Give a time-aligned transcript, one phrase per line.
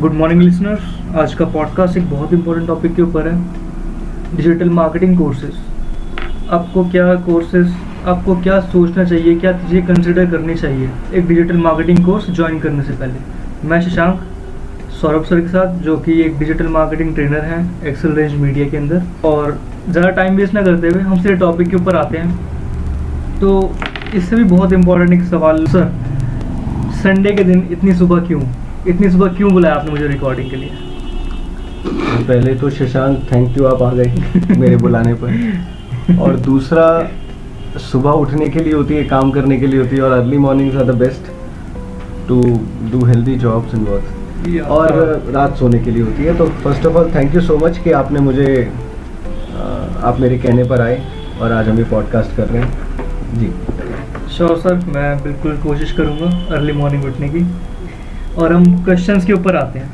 [0.00, 5.16] Good morning listeners आज का podcast एक बहुत इंपॉर्टेंट टॉपिक के ऊपर है डिजिटल मार्केटिंग
[5.18, 5.54] कोर्सेज
[6.50, 7.74] आपको क्या कोर्सेज
[8.06, 10.88] आपको क्या सोचना चाहिए, क्या चीज़ें कंसिडर करनी चाहिए?
[11.14, 14.20] एक डिजिटल मार्केटिंग कोर्स ज्वाइन करने से पहले। मैं शशांक,
[15.00, 18.76] सौरभ सर के साथ, जो कि एक डिजिटल मार्केटिंग ट्रेनर हैं एक्सेल रेंज मीडिया के
[18.76, 23.38] अंदर। और ज़्यादा टाइम वेस्ट ना करते हुए हम सीधे टॉपिक के ऊपर आते हैं।
[23.40, 23.52] तो
[24.14, 25.92] इससे भी बहुत इंपॉर्टेंट एक सवाल, सर
[27.02, 28.40] संडे के दिन इतनी सुबह क्यों?
[28.88, 30.70] इतनी सुबह क्यों बुलाया आपने मुझे रिकॉर्डिंग के लिए?
[32.28, 36.86] पहले तो शशांक थैंक यू आप आ गए मेरे बुलाने पर। और दूसरा
[37.80, 40.76] सुबह उठने के लिए होती है काम करने के लिए होती है और early mornings
[40.76, 41.30] are the best
[42.28, 42.40] to
[42.92, 46.94] do healthy jobs and work और रात सोने के लिए होती है तो first of
[46.94, 48.46] all thank you so much कि आपने मुझे
[50.02, 51.02] आप मेरे कहने पर आए
[51.40, 53.52] और आज हम ये पॉडकास्ट कर रहे हैं। जी।
[54.36, 57.46] श्योर सर मैं बिल्कुल कोशिश करूँगा अर्ली मॉर्निंग उठने की।
[58.38, 59.90] और हम क्वेश्चंस के ऊपर आते हैं।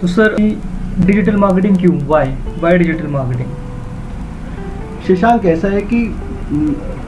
[0.00, 0.36] तो सर
[1.00, 1.98] डिजिटल मार्केटिंग क्यों?
[2.06, 3.48] Why why digital marketing
[5.06, 6.02] Shashank ऐसा है कि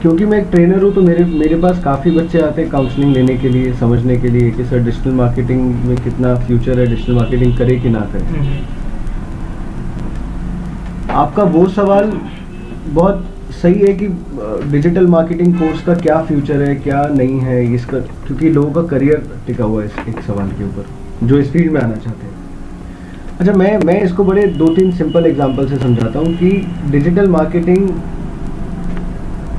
[0.01, 3.37] क्योंकि मैं एक ट्रेनर हूँ तो मेरे मेरे पास काफ़ी बच्चे आते हैं काउंसलिंग लेने
[3.37, 7.57] के लिए समझने के लिए कि सर डिजिटल मार्केटिंग में कितना फ्यूचर है डिजिटल मार्केटिंग
[7.57, 8.57] करे कि ना करे। हम्म।
[11.15, 12.11] आपका वो सवाल
[12.87, 14.07] बहुत सही है कि
[14.71, 19.23] डिजिटल मार्केटिंग कोर्स का क्या फ्यूचर है क्या नहीं है इसका क्योंकि लोगों का करियर
[19.47, 22.33] टिका हुआ है इस एक सवाल के ऊपर जो इस फ़ील्ड में आना चाहते हैं।
[23.39, 26.49] अच्छा मैं मैं इसको बड़े दो तीन सिंपल एग्जांपल से समझाता हूँ कि
[26.91, 27.89] डिजिटल मार्केटिंग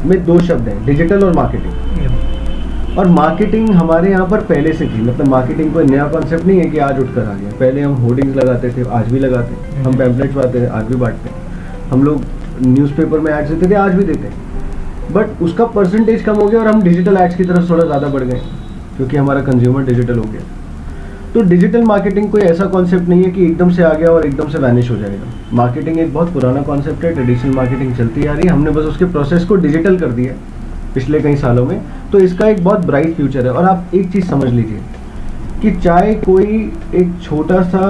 [0.06, 5.00] में दो शब्द हैं डिजिटल और मार्केटिंग और मार्केटिंग हमारे यहाँ पर पहले से थी
[5.02, 8.36] मतलब मार्केटिंग कोई नया कॉन्सेप्ट नहीं है कि आज उठकर आ गया। पहले हम होर्डिंग्स
[8.36, 12.22] लगाते थे आज भी लगाते हैं। हम पैम्पलेट्स थे आज भी बांटते हैं। हम लोग
[12.58, 16.60] न्यूज़पेपर में एड्स देते थे, आज भी देते हैं। बट उसका परसेंटेज कम हो गया
[16.60, 18.40] और हम डिजिटल एड्स की तरफ़ थोड़ा ज़्यादा बढ़ गए,
[18.96, 20.40] क्योंकि हमारा कंज्यूमर डिजिटल हो गया।
[21.34, 24.48] तो डिजिटल मार्केटिंग कोई ऐसा कॉन्सेप्ट नहीं है कि एकदम से आ गया और एकदम
[24.48, 28.48] से वैनिश हो जाएगा। मार्केटिंग एक बहुत पुराना कॉन्सेप्ट है ट्रेडिशनल मार्केटिंग चलती आ रही
[28.48, 30.34] है। हमने बस उसके प्रोसेस को डिजिटल कर दिया
[30.94, 31.80] पिछले कई सालों में।
[32.12, 34.80] तो इसका एक बहुत ब्राइट फ्यूचर है। और आप एक चीज़ समझ लीजिए
[35.62, 37.88] कि चाहे कोई एक छोटा सा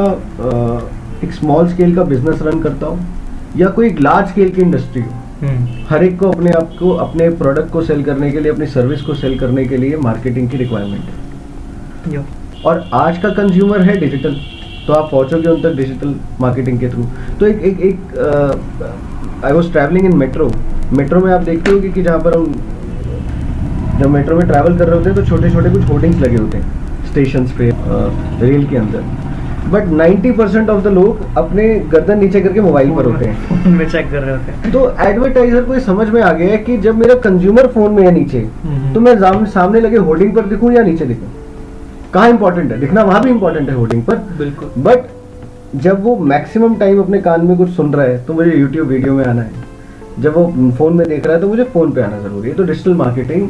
[1.25, 2.99] एक स्मॉल स्केल का बिज़नेस रन करता हो
[3.57, 5.11] या कोई एक लार्ज स्केल की इंडस्ट्री हो
[5.41, 8.67] हम्म। हर एक को अपने आप को अपने प्रोडक्ट को सेल करने के लिए अपनी
[8.69, 11.05] सर्विस को सेल करने के लिए मार्केटिंग की रिक्वायरमेंट
[12.07, 12.25] है।
[12.67, 14.37] और आज का कंज्यूमर है डिजिटल
[14.87, 17.05] तो आप पहुंचोगे उन तक डिजिटल मार्केटिंग के थ्रू
[17.41, 20.51] तो एक एक एक I was travelling in metro
[20.93, 22.55] metro में आप देखते हो कि जहाँ पर हम
[24.01, 26.59] जब मेट्रो में ट्रैवल कर रहे होते हैं तो छोटे छोटे कुछ होर्डिंग्स लगे होते
[26.59, 27.71] हैं स्टेशन पे
[28.41, 29.03] रेल के अंदर।
[29.73, 33.89] बट 90 परसेंट ऑफ़ द लोग अपने गर्दन नीचे करके मोबाइल पर होते हैं। में
[33.89, 36.77] चेक कर रहे होते हैं। तो एडवर्टाइजर को ये समझ में आ गया है कि
[36.79, 38.41] जब मेरा कंज्यूमर फ़ोन में है नीचे।
[38.95, 39.17] तो मैं
[39.47, 41.29] सामने लगे होर्डिंग पर दिखूं या नीचे दिखूं?
[42.15, 42.79] कहाँ इंपॉर्टेंट है?
[42.81, 45.09] दिखना वहाँ भी इंपॉर्टेंट है होर्डिंग पर। बिल्कुल। बट
[45.77, 49.15] जब वो मैक्सिमम टाइम अपने कान में कुछ सुन रहा है तो मुझे यूट्यूब वीडियो
[49.15, 49.51] में आना है।
[50.21, 52.63] जब वो फ़ोन में देख रहा है तो मुझे फ़ोन पे आना ज़रूरी है। तो
[52.65, 53.49] डिजिटल मार्केटिंग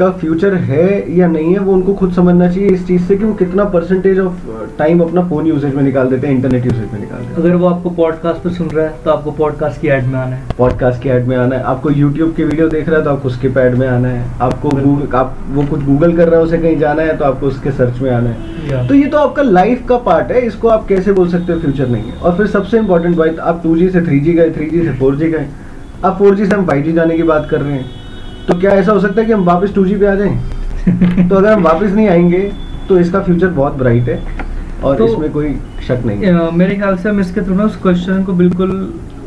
[0.00, 3.24] का फ्यूचर है या नहीं है वो उनको खुद समझना चाहिए इस चीज़ से कि
[3.24, 4.46] वो कितना परसेंटेज ऑफ़
[4.78, 7.56] टाइम अपना फ़ोन यूजेज में निकाल देते हैं इंटरनेट यूजेज में निकाल देते हैं। अगर
[7.56, 10.42] वो आपको पॉडकास्ट पर सुन रहा है तो आपको पॉडकास्ट की ऐड में आना है।
[10.58, 13.28] पॉडकास्ट की ऐड में आना है। आपको यूट्यूब की वीडियो देख रहा है तो आपको
[13.28, 16.58] उसके पैड में आना है। आपको गूगल आप वो कुछ गूगल कर रहा है उसे
[16.58, 19.86] कहीं जाना है तो आपको उसके सर्च में आना है। तो ये तो आपका लाइफ
[19.88, 22.78] का पार्ट है इसको आप कैसे बोल सकते हो फ्यूचर नहीं है। और फिर सबसे
[22.78, 25.46] इंपॉर्टेंट बात आप टू से थ्री गए थ्री से फोर गए।
[26.04, 28.00] आप फोर से हम फाइव जाने की बात कर रहे हैं।
[28.48, 31.28] तो क्या ऐसा हो सकता है कि हम वापस टू पे आ जाएँ?
[31.28, 32.50] तो अगर हम वापस नहीं आएँगे
[32.88, 34.22] तो इसका फ्यूचर बहुत ब्राइट है
[34.84, 35.54] और तो, इसमें कोई
[35.88, 38.70] शक नहीं है। मेरे ख्याल से हम इसके थ्रू ना उस क्वेश्चन को बिल्कुल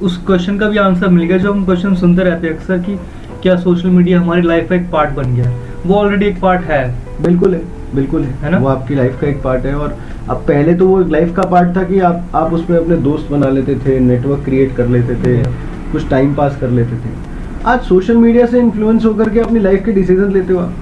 [0.01, 2.97] उस क्वेश्चन का भी आंसर मिल गया जो हम क्वेश्चन सुनते रहते हैं अक्सर कि
[3.41, 5.51] क्या सोशल मीडिया हमारी लाइफ का एक पार्ट बन गया।
[5.85, 6.83] वो ऑलरेडी एक पार्ट है।
[7.21, 7.61] बिल्कुल है
[7.95, 8.57] बिल्कुल है, है ना?
[8.57, 9.97] वो आपकी लाइफ का एक पार्ट है और
[10.29, 13.49] अब पहले तो वो लाइफ का पार्ट था कि आप आप उसमें अपने दोस्त बना
[13.49, 15.43] लेते थे नेटवर्क क्रिएट कर लेते थे
[15.91, 17.32] कुछ टाइम पास कर लेते थे।
[17.65, 20.73] आज सोशल मीडिया से इन्फ्लुएंस होकर के अपनी लाइफ के डिसीज़न लेते हो आप?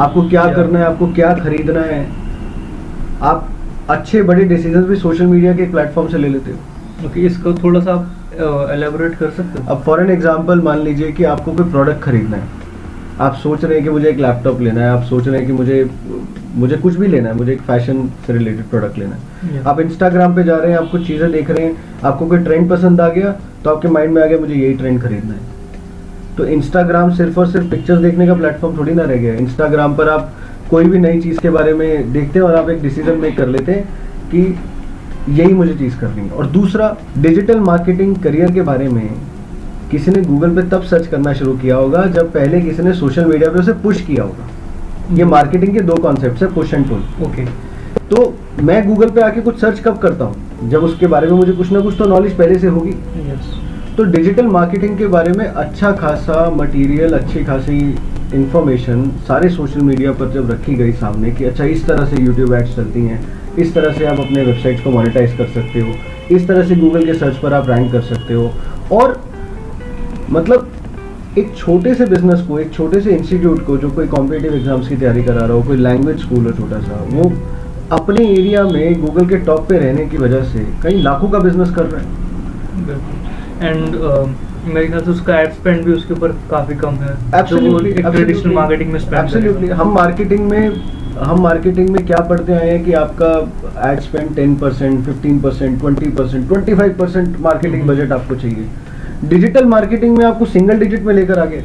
[0.00, 2.06] आपको क्या करना है आपको क्या खरीदना है?
[3.22, 3.48] आप
[3.90, 7.80] अच्छे बड़े डिसीज़न भी सोशल मीडिया के प्लेटफॉर्म से ले लेते हो। ओके इसको थोड़ा
[7.80, 11.70] सा आप एलेबोरेट कर सकते हो। अब फॉर एन एग्ज़ाम्पल मान लीजिए कि आपको कोई
[11.70, 12.48] प्रोडक्ट खरीदना है।
[13.20, 15.52] आप सोच रहे हैं कि मुझे एक लैपटॉप लेना है आप सोच रहे हैं कि
[15.52, 15.88] मुझे
[16.54, 20.34] मुझे कुछ भी लेना है मुझे एक फ़ैशन से रिलेटेड प्रोडक्ट लेना है। आप इंस्टाग्राम
[20.36, 23.08] पे जा रहे हैं आप कुछ चीज़ें देख रहे हैं आपको कोई ट्रेंड पसंद आ
[23.10, 23.34] गया
[23.64, 25.54] तो आपके माइंड में आ गया मुझे यही ट्रेंड खरीदना है।
[26.36, 30.08] तो इंस्टाग्राम सिर्फ़ और सिर्फ़ पिक्चर्स देखने का प्लेटफॉर्म थोड़ी ना रह गया इंस्टाग्राम पर
[30.08, 30.32] आप
[30.70, 33.48] कोई भी नई चीज़ के बारे में देखते हैं और आप एक डिसीज़न मेक कर
[33.48, 33.84] लेते हैं
[34.30, 34.58] कि
[35.32, 39.08] यही मुझे चीज़ करनी है। और दूसरा डिजिटल मार्केटिंग करियर के बारे में
[39.90, 43.24] किसी ने गूगल पे तब सर्च करना शुरू किया होगा जब पहले किसी ने सोशल
[43.24, 47.26] मीडिया पे उसे पुश किया होगा। ये मार्केटिंग के दो कॉन्सेप्ट है पुश एंड पुल
[47.26, 47.44] ओके
[48.10, 48.32] तो
[48.62, 50.68] मैं गूगल पे आके कुछ सर्च कब करता हूँ?
[50.70, 52.90] जब उसके बारे में मुझे कुछ ना कुछ तो नॉलेज पहले से होगी।
[53.30, 53.54] यस
[53.96, 57.78] तो डिजिटल मार्केटिंग के बारे में अच्छा खासा मटेरियल अच्छी खासी
[58.34, 62.52] इंफॉर्मेशन सारे सोशल मीडिया पर जब रखी गई सामने कि अच्छा इस तरह से यूट्यूब
[62.54, 63.20] एड्स चलती हैं,
[63.58, 65.94] इस तरह से आप अपने वेबसाइट्स को मोनेटाइज कर सकते हो,
[66.36, 68.50] इस तरह से गूगल के सर्च पर आप रैंक कर सकते हो।
[68.92, 69.20] और
[70.30, 70.70] मतलब
[71.38, 74.96] एक छोटे से बिज़नेस को, एक छोटे से इंस्टीट्यूट को जो कोई कॉम्पिटेटिव एग्ज़ाम्स की
[74.96, 77.32] तैयारी करा रहा हो, कोई लैंग्वेज स्कूल हो छोटा सा, वो
[77.92, 81.70] अपने एरिया में गूगल के टॉप पे रहने की वजह से कई लाखों का बिज़नेस
[81.70, 83.15] कर रहे हैं।
[83.62, 83.94] एंड
[84.66, 87.14] मेरे ख्याल से उसका एड स्पेंड भी उसके ऊपर काफ़ी कम है.
[88.12, 90.80] ट्रेडिशनल मार्केटिंग में स्पेंड हम मार्केटिंग में
[91.18, 95.78] हम मार्केटिंग में क्या पढ़ते आए हैं कि आपका ad spend ten percent fifteen percent
[95.80, 97.86] twenty percent twenty five percent marketing.
[97.88, 98.66] Budget आपको चाहिए।
[99.28, 101.62] डिजिटल मार्केटिंग में आपको सिंगल डिजिट में लेकर आगे।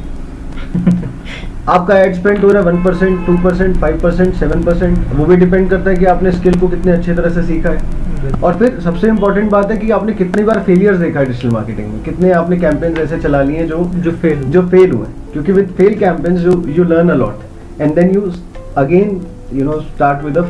[1.68, 5.24] आपका एड स्पेंड हो रहा है one percent two percent five percent seven percent वो
[5.24, 8.01] भी डिपेंड करता है कि आपने स्किल को कितने अच्छे तरह से सीखा है।
[8.44, 11.88] और फिर सबसे इम्पोर्टेंट बात है कि आपने कितनी बार फेलियर्स देखा है डिजिटल मार्केटिंग
[11.88, 12.02] में?
[12.04, 15.98] कितने आपने कैंपेन्स ऐसे चला लिए जो जो फेल जो फेल हुए क्योंकि with fail
[15.98, 18.30] campaigns you you learn a lot and then you
[18.76, 19.20] again
[19.52, 20.44] you know start with a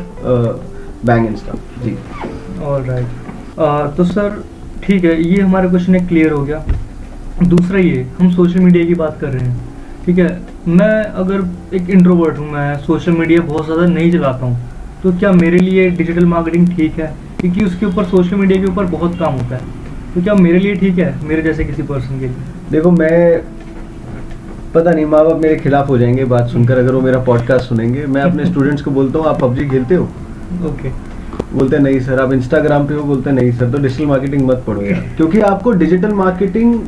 [1.05, 1.95] bang and stuff ji.
[2.65, 4.41] All right तो सर
[4.83, 6.63] ठीक है ये हमारा क्वेश्चन एक क्लियर हो गया।
[7.43, 9.71] दूसरा ये हम सोशल मीडिया की बात कर रहे हैं।
[10.05, 14.57] ठीक है मैं अगर एक इंट्रोवर्ट हूँ मैं सोशल मीडिया बहुत ज़्यादा नहीं चलाता हूँ
[15.03, 17.13] तो क्या मेरे लिए डिजिटल मार्केटिंग ठीक है?
[17.43, 19.61] क्योंकि उसके ऊपर सोशल मीडिया के ऊपर बहुत काम होता है।
[20.15, 21.15] तो क्या मेरे लिए ठीक है?
[21.23, 22.35] मेरे जैसे किसी पर्सन के लिए?
[22.71, 23.41] देखो मैं
[24.73, 28.05] पता नहीं माँ बाप मेरे खिलाफ हो जाएँगे बात सुनकर अगर वो मेरा पॉडकास्ट सुनेंगे।
[28.05, 30.03] मैं अपने स्टूडेंट्स को बोलता हूँ आप पबजी खेलते हो?
[30.65, 30.89] ओके
[31.57, 34.81] बोलते नहीं सर। आप इंस्टाग्राम पे हो बोलते नहीं सर। तो डिजिटल मार्केटिंग मत पढ़ो
[34.81, 36.79] यार। क्योंकि आपको डिजिटल मार्केटिंग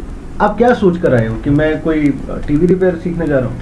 [0.42, 2.14] आप क्या सोच कर आए हो कि मैं कोई
[2.48, 3.58] टीवी रिपेयर सीखने जा रहा हूँ?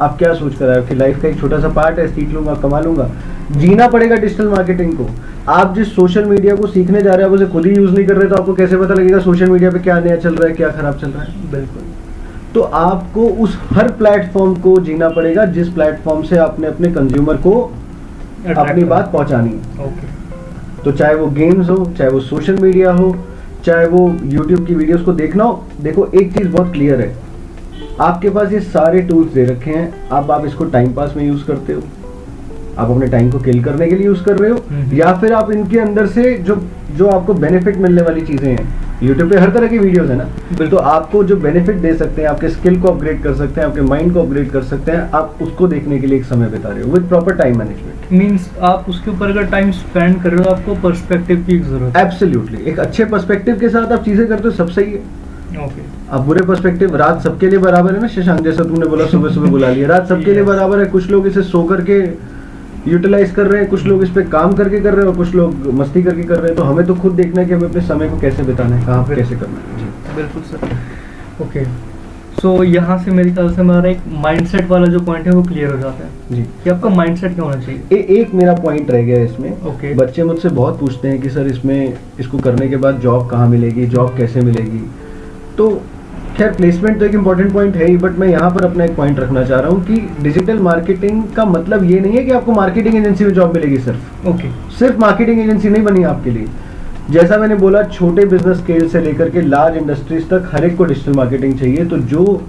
[0.00, 2.28] आप क्या सोच कर आए हो कि लाइफ का एक छोटा सा पार्ट है सीख
[2.28, 3.10] लूँगा कमा लूँगा?
[3.50, 5.10] जीना पड़ेगा डिजिटल मार्केटिंग को।
[5.50, 8.06] आप जिस सोशल मीडिया को सीखने जा रहे हो आप उसे खुद ही यूज़ नहीं
[8.06, 10.54] कर रहे तो आपको कैसे पता लगेगा सोशल मीडिया पे क्या नया चल रहा है
[10.54, 11.50] क्या खराब चल रहा है?
[11.50, 11.82] बिल्कुल।
[12.54, 17.52] तो आपको उस हर प्लेटफॉर्म को जीना पड़ेगा जिस प्लेटफॉर्म से आपने अपने कंज्यूमर को
[18.56, 23.14] अपनी बात पहुंचानी है। ओके तो चाहे वो गेम्स हो चाहे वो सोशल मीडिया हो
[23.64, 27.14] चाहे वो यूट्यूब की वीडियोस को देखना हो देखो एक चीज़ बहुत क्लियर है।
[28.00, 31.44] आपके पास ये सारे टूल्स दे रखे हैं अब आप इसको टाइम पास में यूज़
[31.46, 31.82] करते हो।
[32.80, 35.32] आप अपने टाइम को किल करने के लिए यूज़ कर रहे हो हम्म। या फिर
[35.34, 36.60] आप इनके अंदर से जो
[36.96, 38.68] जो आपको बेनिफिट मिलने वाली चीज़ें हैं
[39.02, 42.28] यूट्यूब पे हर तरह की वीडियोस है ना तो आपको जो बेनिफिट दे सकते हैं
[42.28, 45.38] आपके स्किल को अपग्रेड कर सकते हैं आपके माइंड को अपग्रेड कर सकते हैं आप
[45.42, 48.86] उसको देखने के लिए एक समय बिता रहे हो with proper time management means आप
[48.88, 52.78] उसके ऊपर अगर टाइम स्पेंड कर रहे हो आपको पर्सपेक्टिव की ज़रूरत है। एब्सोल्युटली एक
[52.80, 56.96] अच्छे पर्सपेक्टिव के साथ आप चीज़ें करते हो सब सही है। ओके अब बुरे पर्सपेक्टिव
[56.96, 60.08] रात सबके लिए बराबर है ना शशांक जैसा तुमने बोला सुबह सुबह बुला लिया। रात
[60.08, 62.00] सबके लिए बराबर है कुछ लोग इसे सो करके
[62.88, 65.34] यूटिलाइज कर रहे हैं कुछ लोग इस पे काम करके कर रहे हैं और कुछ
[65.34, 67.80] लोग मस्ती करके कर रहे हैं तो हमें तो खुद देखना है कि हमें अपने
[67.82, 71.64] समय को कैसे बिताना है कहाँ पे कैसे करना है। जी बिल्कुल सर। ओके
[72.40, 75.70] सो यहाँ से मेरे ख्याल से हमारा एक माइंडसेट वाला जो पॉइंट है वो क्लियर
[75.70, 77.80] हो जाता है। जी। कि आपका माइंडसेट क्या होना चाहिए?
[77.92, 80.00] ए, एक मेरा पॉइंट रह गया इसमें। ओके। Okay.
[80.00, 83.86] बच्चे मुझसे बहुत पूछते हैं कि सर इसमें इसको करने के बाद जॉब कहाँ मिलेगी
[83.86, 84.82] जॉब कैसे मिलेगी?
[85.58, 85.70] तो
[86.40, 89.18] खैर प्लेसमेंट तो एक इंपॉर्टेंट पॉइंट है ही बट मैं यहाँ पर अपना एक पॉइंट
[89.20, 92.96] रखना चाह रहा हूँ कि डिजिटल मार्केटिंग का मतलब ये नहीं है कि आपको मार्केटिंग
[92.96, 94.78] एजेंसी में जॉब मिलेगी सिर्फ़। Okay okay.
[94.78, 96.46] सिर्फ़ मार्केटिंग एजेंसी नहीं बनी आपके लिए।
[97.10, 100.84] जैसा मैंने बोला छोटे बिज़नेस स्केल से लेकर के लार्ज इंडस्ट्रीज़ तक हर एक को
[100.84, 102.42] डिजिटल मार्केटिंग चाहिए तो जो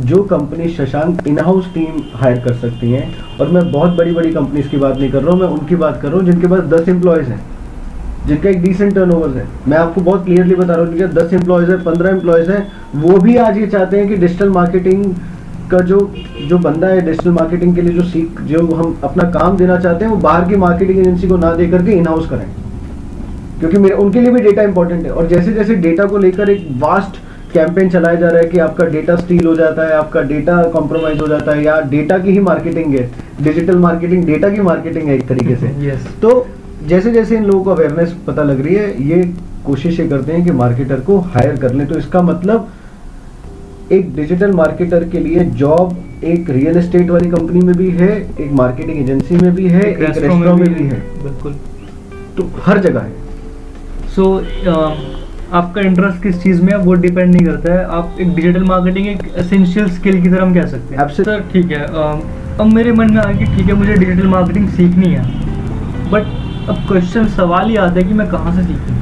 [0.00, 3.06] जो company Shashank in house team hire कर सकती हैं
[3.40, 6.00] और मैं बहुत बड़ी बड़ी कंपनीज़ की बात नहीं कर रहा हूँ मैं उनकी बात
[6.02, 7.40] कर रहा हूँ जिनके पास दस एम्प्लॉयज़ हैं।
[8.26, 11.70] जिनका एक डिसेंट टर्न है। मैं आपको बहुत क्लियरली बता रहा हूँ जिनके दस एम्प्लॉयज़
[11.70, 15.04] है पंद्रह एम्प्लॉयज़ हैं वो भी आज ये चाहते हैं कि डिजिटल मार्केटिंग
[15.70, 15.98] का जो
[16.48, 20.04] जो बंदा है डिजिटल मार्केटिंग के लिए जो सीख जो हम अपना काम देना चाहते
[20.04, 22.46] हैं वो बाहर की मार्केटिंग एजेंसी को ना दे करके इन हाउस करें।
[23.60, 26.66] क्योंकि मेरे उनके लिए भी डेटा इंपॉर्टेंट है। और जैसे जैसे डेटा को लेकर एक
[26.78, 27.18] वास्ट
[27.52, 31.20] कैंपेन चलाया जा रहा है कि आपका डेटा स्टील हो जाता है आपका डेटा कॉम्प्रोमाइज
[31.20, 33.10] हो जाता है या डेटा की ही मार्केटिंग है
[33.42, 36.46] डिजिटल मार्केटिंग डेटा की मार्केटिंग है एक तरीके से। यस तो
[36.88, 39.22] जैसे जैसे इन लोगों को अवेयरनेस पता लग रही है ये
[39.66, 42.68] कोशिश ये करते हैं कि मार्केटर को हायर कर लें। तो इसका मतलब
[43.92, 48.10] एक डिजिटल मार्केटर के लिए जॉब एक रियल एस्टेट वाली कंपनी में भी है
[48.40, 51.54] एक मार्केटिंग एजेंसी में भी है एक रेस्टोरेंट में भी है। बिल्कुल।
[52.36, 53.12] तो हर जगह है।
[54.14, 54.90] सो so, uh,
[55.52, 59.06] आपका इंटरेस्ट किस चीज़ में है वो डिपेंड नहीं करता है। आप एक डिजिटल मार्केटिंग
[59.08, 61.24] एक एसेंशियल स्किल की तरह हम कह सकते हैं। Absolutely.
[61.26, 61.84] सर ठीक है
[62.58, 65.24] अब मेरे मन में आ कि ठीक है मुझे डिजिटल मार्केटिंग सीखनी है।
[66.10, 68.96] बट अब क्वेश्चन सवाल ही आता है कि मैं कहाँ से सीखूँ?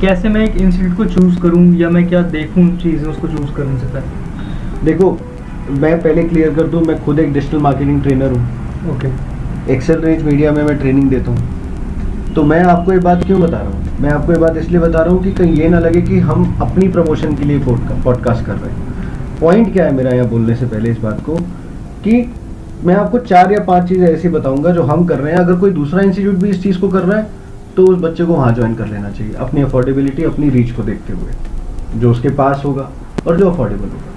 [0.00, 3.78] कैसे मैं एक इंस्टीट्यूट को चूज़ करूँ या मैं क्या देखूँ चीज़ें उसको चूज़ करने
[3.80, 4.84] से पहले?
[4.84, 5.10] देखो
[5.80, 9.08] मैं पहले क्लियर कर दूँ मैं खुद एक डिजिटल मार्केटिंग ट्रेनर हूँ। ओके
[9.74, 13.58] एक्सेल रेंज मीडिया में मैं ट्रेनिंग देता हूँ। तो मैं आपको ये बात क्यों बता
[13.58, 14.00] रहा हूँ?
[14.00, 16.56] मैं आपको ये बात इसलिए बता रहा हूँ कि कहीं ये ना लगे कि हम
[16.62, 17.58] अपनी प्रमोशन के लिए
[18.04, 21.36] पॉडकास्ट कर रहे हैं। पॉइंट क्या है मेरा यहाँ बोलने से पहले इस बात को
[22.04, 22.22] कि
[22.84, 25.70] मैं आपको चार या पाँच चीज़ें ऐसी बताऊँगा जो हम कर रहे हैं। अगर कोई
[25.72, 27.26] दूसरा इंस्टीट्यूट भी इस चीज़ को कर रहा है
[27.76, 31.12] तो उस बच्चे को वहाँ ज्वाइन कर लेना चाहिए अपनी अफोर्डेबिलिटी अपनी रीच को देखते
[31.12, 32.88] हुए जो उसके पास होगा
[33.26, 34.10] और जो अफोर्डेबल होगा।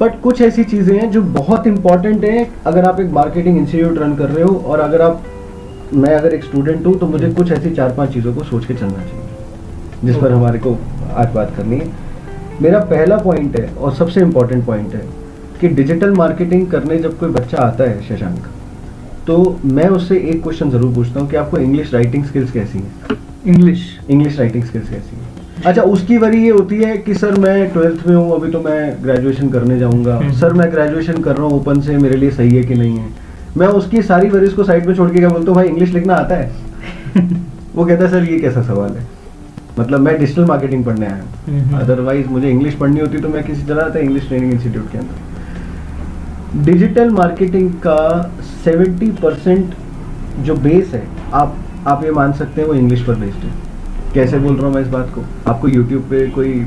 [0.00, 4.14] बट कुछ ऐसी चीज़ें हैं जो बहुत इंपॉर्टेंट है। अगर आप एक मार्केटिंग इंस्टीट्यूट रन
[4.16, 5.22] कर रहे हो और अगर आप
[5.94, 8.74] मैं अगर एक स्टूडेंट हूँ तो मुझे कुछ ऐसी चार पाँच चीज़ों को सोच के
[8.74, 10.76] चलना चाहिए जिस पर हमारे को
[11.14, 11.88] आज बात करनी है।
[12.62, 15.02] मेरा पहला पॉइंट है और सबसे इम्पोर्टेंट पॉइंट है
[15.60, 18.46] कि डिजिटल मार्केटिंग करने जब कोई बच्चा आता है शशांक
[19.26, 23.16] तो मैं उससे एक क्वेश्चन ज़रूर पूछता हूँ कि आपको इंग्लिश राइटिंग स्किल्स कैसी हैं?
[23.46, 25.28] इंग्लिश इंग्लिश राइटिंग स्किल्स कैसी हैं?
[25.66, 29.02] अच्छा उसकी वरी ये होती है कि सर मैं ट्वेल्थ में हूँ अभी तो मैं
[29.02, 32.56] ग्रेजुएशन करने जाऊँगा। हम्म। सर मैं ग्रेजुएशन कर रहा हूँ ओपन से मेरे लिए सही
[32.56, 33.08] है कि नहीं है?
[33.56, 36.14] मैं उसकी सारी वरीज को साइड में छोड़ के क्या बोलता हूँ भाई इंग्लिश लिखना
[36.14, 36.50] आता है?
[37.74, 39.06] वो कहता है सर ये कैसा सवाल है?
[39.78, 43.44] मतलब मैं डिजिटल मार्केटिंग पढ़ने आया हूँ। हम्म। अदरवाइज़ मुझे इंग्लिश पढ़नी होती तो मैं
[43.44, 45.29] किसी चला जाता इंग्लिश ट्रेनिंग इंस्टीट्यूट के अंदर।
[46.54, 48.32] डिजिटल मार्केटिंग का
[48.64, 49.74] 70 परसेंट
[50.44, 51.02] जो बेस है
[51.32, 53.50] आप आप ये मान सकते हैं वो इंग्लिश पर बेस्ड है।
[54.14, 55.22] कैसे बोल रहा हूँ मैं इस बात को?
[55.50, 56.66] आपको यूट्यूब पे कोई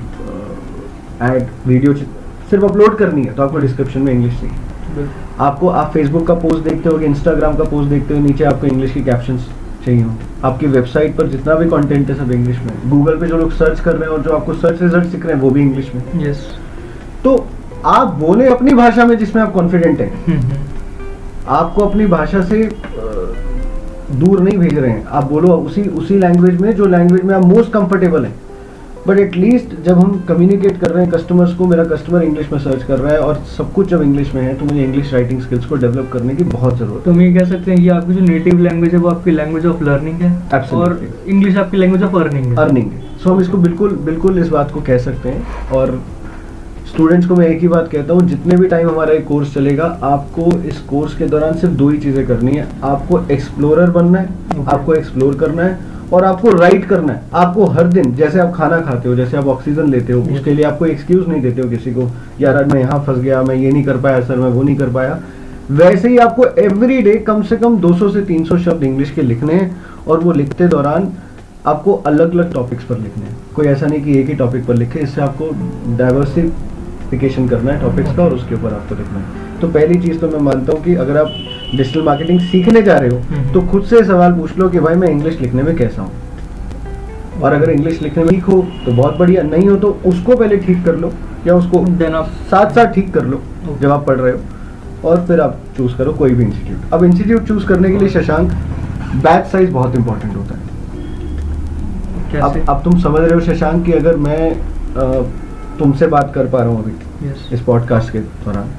[1.22, 5.08] ऐड वीडियो सिर्फ़ अपलोड करनी है तो आपको डिस्क्रिप्शन में इंग्लिश चाहिए।
[5.40, 8.94] आपको आप फेसबुक का पोस्ट देखते हो इंस्टाग्राम का पोस्ट देखते हो नीचे आपको इंग्लिश
[8.94, 9.38] की कैप्शन
[9.86, 13.38] चाहिए। हो आपकी वेबसाइट पर जितना भी कंटेंट है सब इंग्लिश में गूगल पे जो
[13.38, 15.62] लोग सर्च कर रहे हैं और जो आपको सर्च रिज़ल्ट दिख रहे हैं वो भी
[15.62, 16.46] इंग्लिश में। यस
[17.24, 17.36] तो
[17.86, 20.62] आप बोले अपनी भाषा में जिसमें आप कॉन्फिडेंट हैं।
[21.48, 22.64] आपको अपनी भाषा से
[24.14, 27.44] दूर नहीं भेज रहे हैं। आप बोलो उसी उसी लैंग्वेज में जो लैंग्वेज में आप
[27.46, 28.34] मोस्ट कंफर्टेबल हैं।
[29.08, 32.84] बट एटलीस्ट जब हम कम्युनिकेट कर रहे हैं कस्टमर्स को मेरा कस्टमर इंग्लिश में सर्च
[32.84, 35.66] कर रहा है और सब कुछ जब इंग्लिश में है तो मुझे इंग्लिश राइटिंग स्किल्स
[35.66, 38.14] को डेवलप करने की बहुत ज़रूरत है। तो हम ये कह सकते हैं कि आपकी
[38.14, 40.74] जो नेटिव लैंग्वेज है वो आपकी लैंग्वेज ऑफ़ लर्निंग है। Absolutely.
[40.74, 44.50] और इंग्लिश आपकी लैंग्वेज ऑफ़ अर्निंग है। अर्निंग है। सो हम इसको बिल्कुल बिल्कुल इस
[44.50, 46.00] बात को कह सकते हैं और
[46.94, 49.86] स्टूडेंट्स को मैं एक ही बात कहता हूँ जितने भी टाइम हमारा ये कोर्स चलेगा
[50.04, 54.42] आपको इस कोर्स के दौरान सिर्फ़ दो ही चीज़ें करनी है आपको एक्सप्लोरर बनना है
[54.54, 54.68] Okay.
[54.70, 55.80] आपको एक्सप्लोर करना है
[56.12, 59.48] और आपको राइट करना है आपको हर दिन जैसे आप खाना खाते हो जैसे आप
[59.48, 60.34] ऑक्सीजन लेते हो Yes.
[60.34, 62.08] उसके लिए आपको एक्सक्यूज नहीं देते हो किसी को
[62.42, 64.90] यार मैं यहाँ फंस गया मैं ये नहीं कर पाया सर मैं वो नहीं कर
[64.90, 65.20] पाया
[65.72, 69.54] वैसे ही आपको एवरी डे कम से कम 200 से 300 शब्द इंग्लिश के लिखने
[69.54, 71.12] हैं और वो लिखते दौरान
[71.68, 74.76] आपको अलग अलग टॉपिक्स पर लिखने हैं कोई ऐसा नहीं कि एक ही टॉपिक पर
[74.76, 75.50] लिखे इससे आपको
[77.14, 80.28] डाइवर्सिफिकेशन करना है टॉपिक्स का और उसके ऊपर आपको लिखना है। तो पहली चीज़ तो
[80.30, 81.28] मैं मानता हूँ कि अगर आप
[81.76, 84.96] डिजिटल मार्केटिंग सीखने जा रहे हो हम्म। तो खुद से सवाल पूछ लो कि भाई
[84.96, 86.12] मैं इंग्लिश लिखने में कैसा हूँ?
[87.42, 90.58] और अगर इंग्लिश लिखने में ठीक हो तो बहुत बढ़िया। नहीं हो तो उसको पहले
[90.58, 91.12] ठीक कर लो
[91.48, 93.42] या उसको देन आप साथ साथ ठीक कर लो
[93.82, 97.48] जब आप पढ़ रहे हो। और फिर आप चूज़ करो कोई भी इंस्टीट्यूट अब इंस्टीट्यूट
[97.48, 98.52] चूज़ करने के लिए शशांक
[99.24, 100.62] बैच साइज़ बहुत इंपॉर्टेंट होता है।
[102.42, 104.54] अब अब तुम समझ रहे हो शशांक कि अगर मैं
[105.80, 108.70] तुमसे बात कर पा रहा हूँ अभी यस इस पॉडकास्ट के दौरान।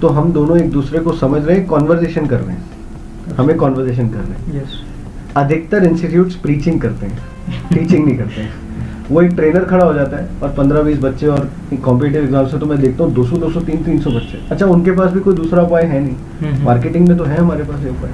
[0.00, 4.08] तो हम दोनों एक दूसरे को समझ रहे हैं कॉन्वर्जेशन कर रहे हैं। हमें कॉन्वर्जेशन
[4.08, 4.80] कर रहे हैं। यस
[5.36, 8.50] अधिकतर इंस्टीट्यूट प्रीचिंग करते हैं टीचिंग नहीं करते हैं।
[9.10, 11.48] वो एक ट्रेनर खड़ा हो जाता है और पंद्रह बीस बच्चे और
[11.84, 14.38] कॉम्पिटेटिव एग्ज़ाम से तो मैं देखता हूँ दो सौ दो सौ तीन तीन सौ बच्चे।
[14.50, 17.64] अच्छा उनके पास भी कोई दूसरा उपाय है नहीं। हम्म। मार्केटिंग में तो है हमारे
[17.64, 18.10] पास ये उपाय।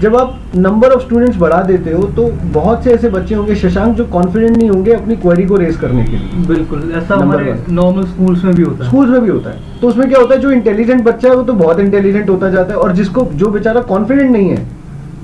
[0.00, 3.96] जब आप नंबर ऑफ़ स्टूडेंट्स बढ़ा देते हो तो बहुत से ऐसे बच्चे होंगे शशांक
[3.96, 8.04] जो कॉन्फिडेंट नहीं होंगे अपनी क्वेरी को रेस करने के लिए। बिल्कुल ऐसा हमारे नॉर्मल
[8.04, 10.40] स्कूल्स में भी होता है। स्कूल्स में भी होता है। तो उसमें क्या होता है
[10.40, 13.80] जो इंटेलिजेंट बच्चा है वो तो बहुत इंटेलिजेंट होता जाता है और जिसको जो बेचारा
[13.82, 14.66] कॉन्फिडेंट नहीं है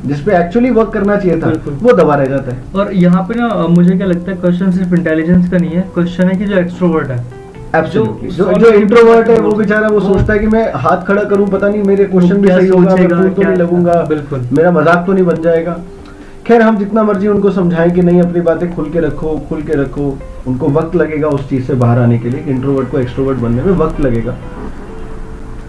[0.07, 1.53] जिस पे एक्चुअली वर्क करना चाहिए था
[1.83, 4.95] वो दबा रह जाता है। और यहाँ पे ना मुझे क्या लगता है क्वेश्चन सिर्फ़
[4.95, 7.25] इंटेलिजेंस का नहीं है क्वेश्चन है कि जो एक्सट्रोवर्ट है.
[7.83, 11.25] जो जो जो इंट्रोवर्ट है वो बेचारा वो वो- सोचता है कि मैं हाथ खड़ा
[11.25, 15.07] करूँ पता नहीं मेरे क्वेश्चन भी सही होगा मैं तो नहीं लगूँगा। बिल्कुल। मेरा मज़ाक
[15.07, 15.81] तो नहीं बन जाएगा।
[16.47, 19.73] खैर हम जितना मर्ज़ी उनको समझाएँ कि नहीं अपनी बातें खुल के रखो खुल के
[19.73, 23.63] रखो। उनको वक्त लगेगा उस चीज़ से बाहर आने के लिए इंट्रोवर्ट को एक्सट्रोवर्ट बनने
[23.63, 24.35] में वक्त लगेगा।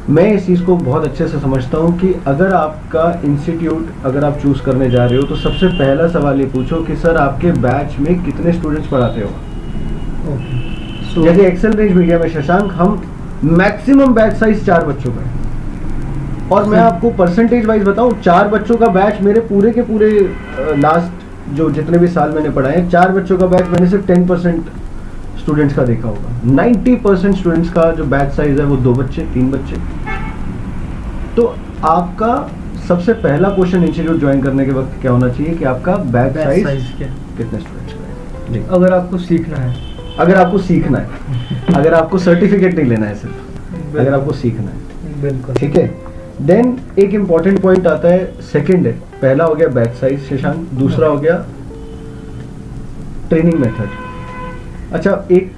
[0.10, 4.38] मैं इस चीज़ को बहुत अच्छे से समझता हूँ कि अगर आपका इंस्टीट्यूट अगर आप
[4.42, 8.00] चूज़ करने जा रहे हो तो सबसे पहला सवाल ये पूछो कि सर आपके बैच
[8.00, 9.30] में कितने स्टूडेंट्स पढ़ाते हो?
[11.16, 13.02] सो जैसे एक्सेल रेंज मीडिया में शशांक हम
[13.52, 18.76] मैक्सिमम बैच साइज़ चार बच्चों का है। और मैं। आपको परसेंटेज वाइज बताऊँ चार बच्चों
[18.78, 20.10] का बैच मेरे पूरे के पूरे
[20.78, 24.28] लास्ट जो जितने भी साल मैंने पढ़ाए हैं चार बच्चों का बैच मैंने सिर्फ़ टेन
[24.28, 24.66] परसेंट
[25.40, 29.22] स्टूडेंट्स का देखा होगा। नाइन्टी परसेंट स्टूडेंट्स का जो बैच साइज़ है वो दो बच्चे
[29.34, 29.82] तीन बच्चे।
[31.36, 31.56] तो
[31.86, 32.36] आपका
[32.88, 36.94] सबसे पहला क्वेश्चन इंस्टीट्यूट ज्वाइन करने के वक्त क्या होना चाहिए कि आपका बैच साइज़
[36.98, 38.68] कितने स्टूडेंट्स का है?
[38.70, 39.74] अगर आपको सीखना है
[40.20, 45.22] अगर आपको सीखना है अगर आपको सर्टिफिकेट नहीं लेना है सिर्फ़ अगर आपको सीखना है।
[45.22, 45.88] बिल्कुल। ठीक है?
[46.42, 51.08] देन एक इंपॉर्टेंट पॉइंट आता है सेकेंड है। पहला हो गया बैच साइज़ शशांक। दूसरा
[51.08, 51.46] हो गया
[53.30, 55.52] ट्रेनिंग मेथड अच्छा एक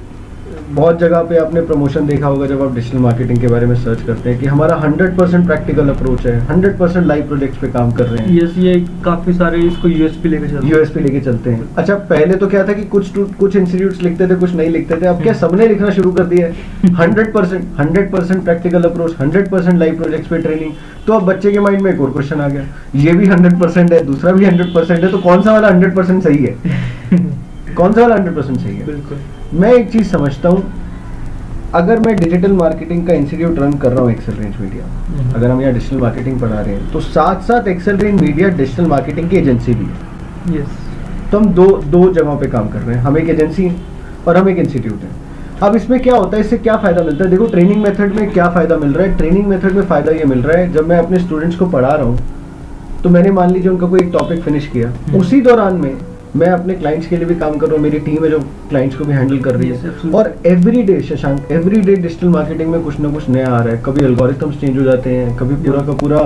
[0.69, 4.01] बहुत जगह पे आपने प्रमोशन देखा होगा जब आप डिजिटल मार्केटिंग के बारे में सर्च
[4.01, 7.91] करते हैं कि हमारा 100 परसेंट प्रैक्टिकल अप्रोच है। 100 परसेंट लाइव प्रोजेक्ट्स पे काम
[7.91, 8.73] कर रहे हैं। यस ये
[9.05, 12.67] काफ़ी सारे इसको यूएसपी लेके चलते हैं। यूएसपी लेके चलते हैं। अच्छा पहले तो क्या
[12.67, 15.89] था कि कुछ कुछ इंस्टीट्यूट्स लिखते थे कुछ नहीं लिखते थे। अब क्या। सबने लिखना
[15.91, 16.93] शुरू कर दिया है?
[16.95, 20.71] Hundred percent hundred percent practical approach hundred percent live projects पे ट्रेनिंग
[21.07, 22.65] तो अब बच्चे के माइंड में एक और क्वेश्चन आ गया।
[23.05, 25.95] ये भी हंड्रेड परसेंट है दूसरा भी हंड्रेड परसेंट है तो कौन सा वाला हंड्रेड
[25.95, 26.55] परसेंट सही है?
[27.75, 28.85] कौन सा वाला हंड्रेड परसेंट सही है?
[28.85, 29.17] बिल्कुल।
[29.53, 30.63] मैं एक चीज़ समझता हूँ
[31.75, 34.85] अगर मैं डिजिटल मार्केटिंग का इंस्टीट्यूट रन कर रहा हूँ एक्सेल रेंज मीडिया।
[35.35, 38.85] अगर हम यहाँ डिजिटल मार्केटिंग पढ़ा रहे हैं तो साथ साथ Excel Range Media digital
[38.87, 40.67] marketing की एजेंसी भी है। यस
[41.31, 44.37] तो हम दो दो जगहों पे काम कर रहे हैं हम एक एजेंसी हैं और
[44.37, 45.11] हम एक इंस्टीट्यूट हैं।
[45.63, 47.29] अब इसमें क्या होता है इससे क्या फ़ायदा मिलता है?
[47.31, 49.17] देखो ट्रेनिंग मेथड में क्या फ़ायदा मिल रहा है?
[49.17, 52.05] ट्रेनिंग मेथड में फ़ायदा ये मिल रहा है जब मैं अपने स्टूडेंट्स को पढ़ा रहा
[52.05, 52.19] हूँ
[53.03, 55.93] तो मैंने मान लीजिए उनका कोई एक टॉपिक फिनिश किया हम्म। उसी दौरान में
[56.35, 58.95] मैं अपने क्लाइंट्स के लिए भी काम कर रहा हूँ मेरी टीम है जो क्लाइंट्स
[58.97, 62.83] को भी हैंडल कर रही है। और every day Shashank every day digital marketing में
[62.83, 65.81] कुछ ना कुछ नया आ रहा है। कभी एल्गोरिथम्स चेंज हो जाते हैं कभी पूरा
[65.85, 66.23] का पूरा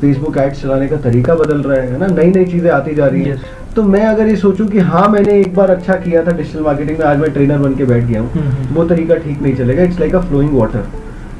[0.00, 2.06] फेसबुक एड्स चलाने का तरीका बदल रहा है है ना?
[2.06, 3.36] नई नई चीज़ें आती जा रही है।
[3.76, 6.98] तो मैं अगर ये सोचूं कि हाँ मैंने एक बार अच्छा किया था डिजिटल मार्केटिंग
[6.98, 9.82] में आज मैं ट्रेनर बन के बैठ गया हूँ। हम्म। वो तरीका ठीक नहीं चलेगा।
[9.82, 10.84] It's like a flowing water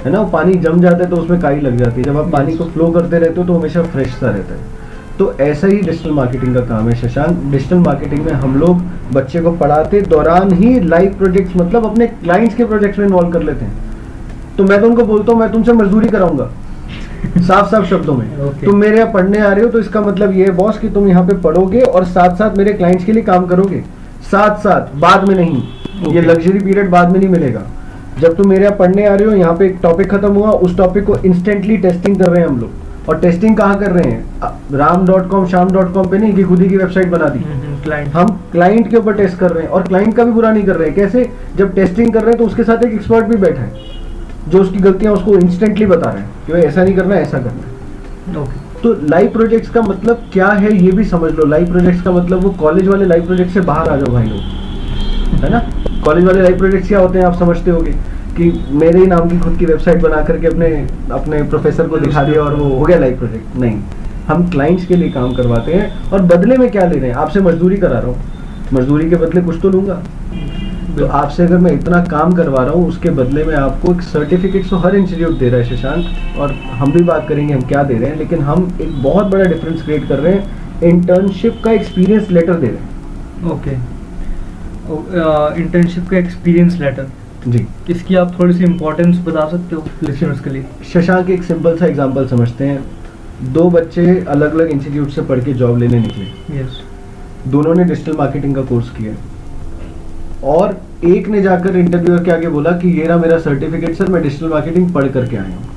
[0.05, 0.21] है ना?
[0.21, 2.65] वो पानी जम जाता है तो उसमें काई लग जाती है। जब आप पानी को
[2.67, 4.81] फ्लो करते रहते हो तो हमेशा फ्रेश सा रहता है।
[5.23, 8.81] तो ऐसा ही डिजिटल मार्केटिंग का काम है शशांक। डिजिटल मार्केटिंग में हम लोग
[9.13, 13.43] बच्चे को पढ़ाते दौरान ही लाइव प्रोजेक्ट्स मतलब अपने क्लाइंट्स के प्रोजेक्ट्स में इन्वॉल्व कर
[13.43, 16.51] लेते हैं। तो मैं तो उनको बोलता हूँ मैं तुमसे मजदूरी कराऊँगा।
[17.39, 18.65] साफ़ साफ़ शब्दों में। Okay.
[18.65, 21.09] तुम मेरे यहाँ पढ़ने आ रहे हो तो इसका मतलब ये है बॉस कि तुम
[21.09, 23.83] यहाँ पे पढ़ोगे और साथ साथ मेरे क्लाइंट्स के लिए काम करोगे।
[24.33, 27.63] साथ साथ बाद में नहीं। ये लग्जरी पीरियड बाद में नहीं मिलेगा।
[28.19, 30.77] जब तुम मेरे यहाँ पढ़ने आ रहे हो यहाँ पे एक टॉपिक खत्म हुआ उस
[30.77, 34.51] टॉपिक को इंस्टेंटली टेस्टिंग कर रहे हैं हम लोग। और टेस्टिंग कहाँ कर रहे हैं?
[34.73, 37.39] Ram dot com Sham dot com पे नहीं कि खुद ही की वेबसाइट बना दी।
[37.85, 40.65] क्लाइंट हम क्लाइंट के ऊपर टेस्ट कर रहे हैं और क्लाइंट का भी बुरा नहीं
[40.65, 41.29] कर रहे हैं। कैसे?
[41.57, 43.91] जब टेस्टिंग कर रहे हैं तो उसके साथ एक एक्सपर्ट भी बैठा है
[44.49, 47.39] जो उसकी गलतियाँ उसको इंस्टेंटली बता रहे हैं कि भाई ऐसा नहीं करना है ऐसा
[47.39, 48.47] करना है।
[48.83, 52.43] तो लाइव प्रोजेक्ट्स का मतलब क्या है ये भी समझ लो। लाइव प्रोजेक्ट्स का मतलब
[52.45, 55.59] वो कॉलेज वाले लाइव प्रोजेक्ट से बाहर आ जाओ भाई लोग। है ना?
[56.05, 57.95] कॉलेज वाले लाइव प्रोजेक्ट्स क्या होते हैं आप समझते होगे।
[58.37, 60.67] कि मेरे ही नाम की खुद की वेबसाइट बना करके अपने
[61.13, 63.79] अपने प्रोफेसर को दिखा दिया और वो हो गया लाइव प्रोजेक्ट नहीं.
[64.29, 67.17] हम क्लाइंट्स के लिए काम करवाते हैं और बदले में क्या ले रहे हैं?
[67.17, 68.17] आपसे मजदूरी करा रहा हूँ।
[68.73, 70.03] मजदूरी के बदले कुछ तो लूँगा।
[70.97, 74.69] तो आपसे अगर मैं इतना काम करवा रहा हूँ, उसके बदले में आपको एक सर्टिफिकेट
[74.71, 77.95] तो हर इंस्टीट्यूट दे रहा है शशांक, और हम भी बात करेंगे हम क्या दे
[77.95, 82.31] रहे हैं, लेकिन हम एक बहुत बड़ा डिफरेंस क्रिएट कर रहे हैं। इंटर्नशिप का एक्सपीरियंस
[82.31, 83.71] लेटर दे रहे हैं। ओके
[85.63, 87.07] इंटर्नशिप का एक्सपीरियंस लेटर
[87.47, 90.65] जी। इसकी आप थोड़ी सी इम्पोर्टेंस बता सकते हो लिसनर्स के लिए?
[90.93, 92.85] शशांक एक सिंपल सा एग्जांपल समझते हैं।
[93.53, 96.81] दो बच्चे अलग अलग इंस्टीट्यूट से पढ़ के जॉब लेने निकले। यस
[97.49, 99.15] दोनों ने डिजिटल मार्केटिंग का कोर्स किया।
[100.49, 104.23] और एक ने जाकर इंटरव्यूअर के आगे बोला कि ये रहा मेरा सर्टिफिकेट सर मैं
[104.23, 105.71] डिजिटल मार्केटिंग पढ़ करके आया हूँ।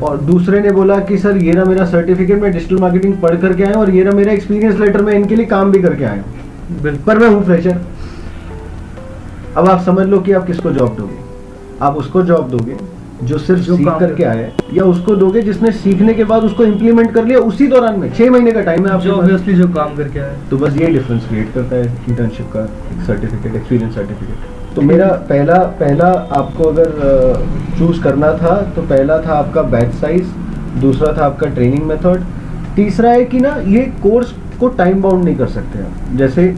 [0.00, 3.62] और दूसरे ने बोला कि सर ये रहा मेरा सर्टिफिकेट मैं डिजिटल मार्केटिंग पढ़ करके
[3.62, 6.22] आया हूँ और ये रहा मेरा एक्सपीरियंस लेटर मैं इनके लिए काम भी करके आया
[6.22, 7.80] हूँ। पर मैं हूँ फ्रेशर
[9.58, 11.18] अब आप समझ लो कि आप किसको जॉब दोगे।
[11.82, 12.76] आप उसको जॉब दोगे
[13.22, 16.44] जो सिर्फ़ जो सीख काम करके कर- आया या उसको दोगे जिसने सीखने के बाद
[16.44, 19.54] उसको इम्प्लीमेंट कर लिया उसी दौरान में छह महीने का टाइम है आपके जो ऑब्वियसली
[19.54, 22.66] जो काम करके आए। तो बस ये डिफरेंस क्रिएट करता है इंटर्नशिप का
[23.06, 26.88] सर्टिफिकेट एक्सपीरियंस सर्टिफिकेट तो मेरा पहला पहला आपको अगर
[27.78, 30.28] चूज़ करना था तो पहला था आपका बैच साइज़
[30.80, 32.24] दूसरा था आपका ट्रेनिंग मेथड
[32.76, 36.54] तीसरा है कि ना ये कोर्स को टाइम बाउंड नहीं कर सकते आप। जैसे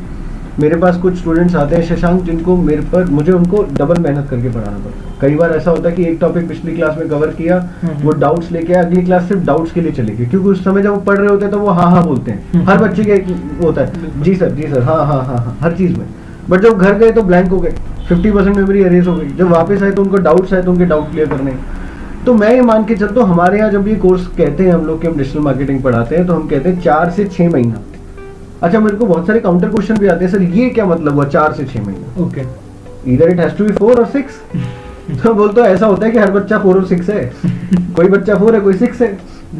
[0.60, 4.48] मेरे पास कुछ स्टूडेंट्स आते हैं शशांक जिनको मेरे पर मुझे उनको डबल मेहनत करके
[4.48, 7.30] पढ़ाना पड़ता है। कई बार ऐसा होता है कि एक टॉपिक पिछली क्लास में कवर
[7.32, 10.48] किया हम्म। वो डाउट्स लेके आया अगली क्लास सिर्फ़ डाउट्स के लिए चले गए क्योंकि
[10.48, 12.68] उस समय जब वो पढ़ रहे होते हैं तो वो हाँ हाँ बोलते हैं। हम्म।
[12.68, 13.26] हर बच्चे के एक
[13.62, 16.06] होता है। जी सर जी सर हाँ हाँ हाँ हाँ हर चीज़ में।
[16.50, 17.74] बट जब घर गए तो ब्लैंक हो गए।
[18.08, 20.84] फिफ्टी परसेंट मेमोरी अरेज हो गई। जब वापस आए तो उनको डाउट्स आए तो उनके
[20.84, 21.54] डाउट क्लियर करने।
[22.26, 24.86] तो मैं ये मान के चलता हूँ हमारे यहाँ जब ये कोर्स कहते हैं हम
[24.86, 27.82] लोग कि हम डिजिटल मार्केटिंग पढ़ाते हैं तो हम कहते हैं चार से छः महीना।
[28.62, 31.24] अच्छा मेरे को बहुत सारे काउंटर क्वेश्चन भी आते हैं सर ये क्या मतलब हुआ
[31.26, 32.22] चार से छह महीना?
[32.24, 32.42] ओके
[33.12, 34.40] इधर it has to be four और सिक्स
[35.22, 37.32] तो बोलते हो ऐसा होता है कि हर बच्चा फोर और सिक्स है।
[37.96, 39.08] कोई बच्चा फोर है कोई सिक्स है।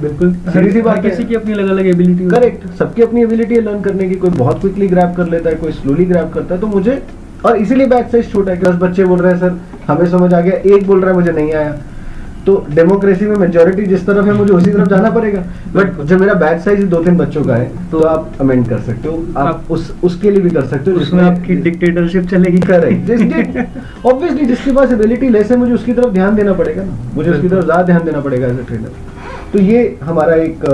[0.01, 3.81] बिल्कुल। सीधी बात किसी की अपनी अलग अलग एबिलिटी करेक्ट सबकी अपनी एबिलिटी है लर्न
[3.83, 6.67] करने की। कोई बहुत क्विकली ग्रैब कर लेता है कोई स्लोली ग्रैब करता है। तो
[6.67, 7.03] मुझे
[7.47, 10.33] और इसीलिए बैच साइज़ छोटा है कि दस बच्चे बोल रहे हैं सर हमें समझ
[10.35, 11.77] आ गया एक बोल रहा है मुझे नहीं आया।
[12.47, 15.41] तो डेमोक्रेसी में मेजोरिटी जिस तरफ़ है मुझे उसी तरफ़ जाना पड़ेगा।
[15.75, 19.09] बट जब मेरा बैच साइज़ दो तीन बच्चों का है तो आप अमेंड कर सकते
[19.09, 24.07] हो। आप आप- उस उसके लिए भी कर सकते हो उसमें आपकी डिक्टेटरशिप चलेगी। करेक्ट
[24.07, 27.49] ऑब्वियसली जिसके पास एबिलिटी लेस है मुझे उसकी तरफ़ ध्यान देना पड़ेगा ना। मुझे उसकी
[27.49, 28.93] तरफ़ ज़्यादा ध्यान देना पड़ेगा एज ए ट्रेनर
[29.53, 30.65] तो ये हमारा एक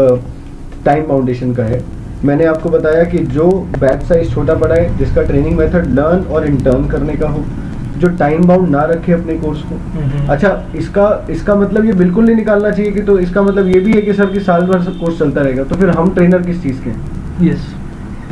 [0.84, 1.82] टाइम फाउंडेशन का है।
[2.24, 3.48] मैंने आपको बताया कि जो
[3.80, 7.44] बैच साइज़ छोटा पड़ा है जिसका ट्रेनिंग मेथड लर्न और इंटर्न करने का हो
[7.98, 12.24] जो टाइम बाउंड ना रखे अपने कोर्स को। हम्म। अच्छा इसका इसका मतलब ये बिल्कुल
[12.24, 14.90] नहीं निकालना चाहिए कि तो इसका मतलब ये भी है कि सर कि साल भर
[14.98, 17.74] कोर्स चलता रहेगा। तो फिर हम ट्रेनर किस चीज़ के यस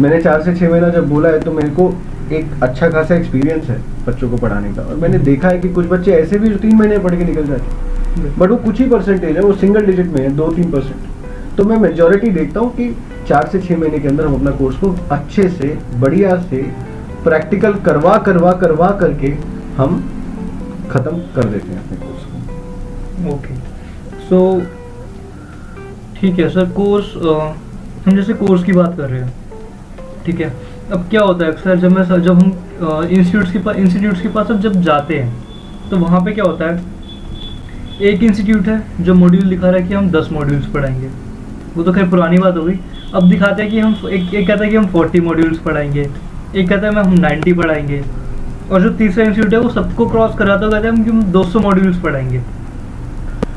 [0.01, 1.93] मैंने चार से छः महीना जब बोला है तो मेरे को
[2.33, 5.87] एक अच्छा खासा एक्सपीरियंस है बच्चों को पढ़ाने का। और मैंने देखा है कि कुछ
[5.87, 8.87] बच्चे ऐसे भी जो तीन महीने पढ़ के निकल जाते हैं। बट वो कुछ ही
[8.89, 12.71] परसेंटेज है वो सिंगल डिजिट में है दो तीन परसेंट तो मैं मेजोरिटी देखता हूँ
[12.77, 12.95] कि
[13.29, 16.63] चार से छः महीने के अंदर हम अपना कोर्स को अच्छे से बढ़िया से
[17.25, 19.29] प्रैक्टिकल करवा करवा करवा करके
[19.77, 19.99] हम
[20.91, 23.55] ख़त्म कर देते हैं अपने कोर्स को। ओके
[24.29, 24.41] सो
[26.21, 27.15] ठीक है सर कोर्स
[28.07, 29.33] हम जैसे कोर्स की बात कर रहे हैं।
[30.27, 30.53] ठीक है?
[30.93, 34.29] अब क्या होता है अक्सर जब मैं सर, जब हम इंस्टीट्यूट्स के पास इंस्टीट्यूट्स के
[34.29, 36.83] पास अब जब जाते हैं तो वहाँ पे क्या होता है?
[38.03, 41.09] एक इंस्टीट्यूट है जो मॉड्यूल दिखा रहा है कि हम दस मॉड्यूल्स पढ़ाएँगे।
[41.77, 42.79] वो तो खैर पुरानी बात हो गई।
[43.15, 46.09] अब दिखाते हैं कि हम एक एक कहता है कि हम फोर्टी मॉड्यूल्स पढ़ाएँगे।
[46.57, 48.03] एक कहता है मैं हम नाइन्टी पढ़ाएँगे।
[48.71, 51.43] और जो तीसरा इंस्टीट्यूट है वो सबको क्रॉस कराता हुआ कहता है कि हम दो
[51.45, 52.41] सौ मॉड्यूल्स पढ़ाएँगे?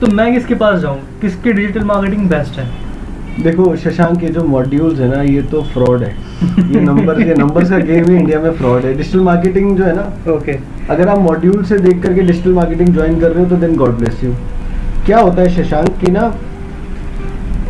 [0.02, 1.00] तो मैं किसके पास जाऊँ?
[1.22, 2.68] किसके डिजिटल मार्केटिंग बेस्ट है?
[3.44, 6.12] देखो शशांक ये जो मॉड्यूल्स है ना ये तो फ्रॉड है।
[6.74, 9.96] ये नंबर ये नंबर्स का गेम ही इंडिया में फ्रॉड है। डिजिटल मार्केटिंग जो है
[9.96, 10.02] ना
[10.32, 10.90] ओके okay.
[10.90, 13.98] अगर आप मॉड्यूल से देख करके डिजिटल मार्केटिंग ज्वाइन कर रहे हो तो देन गॉड
[13.98, 14.34] ब्लेस यू
[15.06, 16.32] क्या होता है शशांक कि ना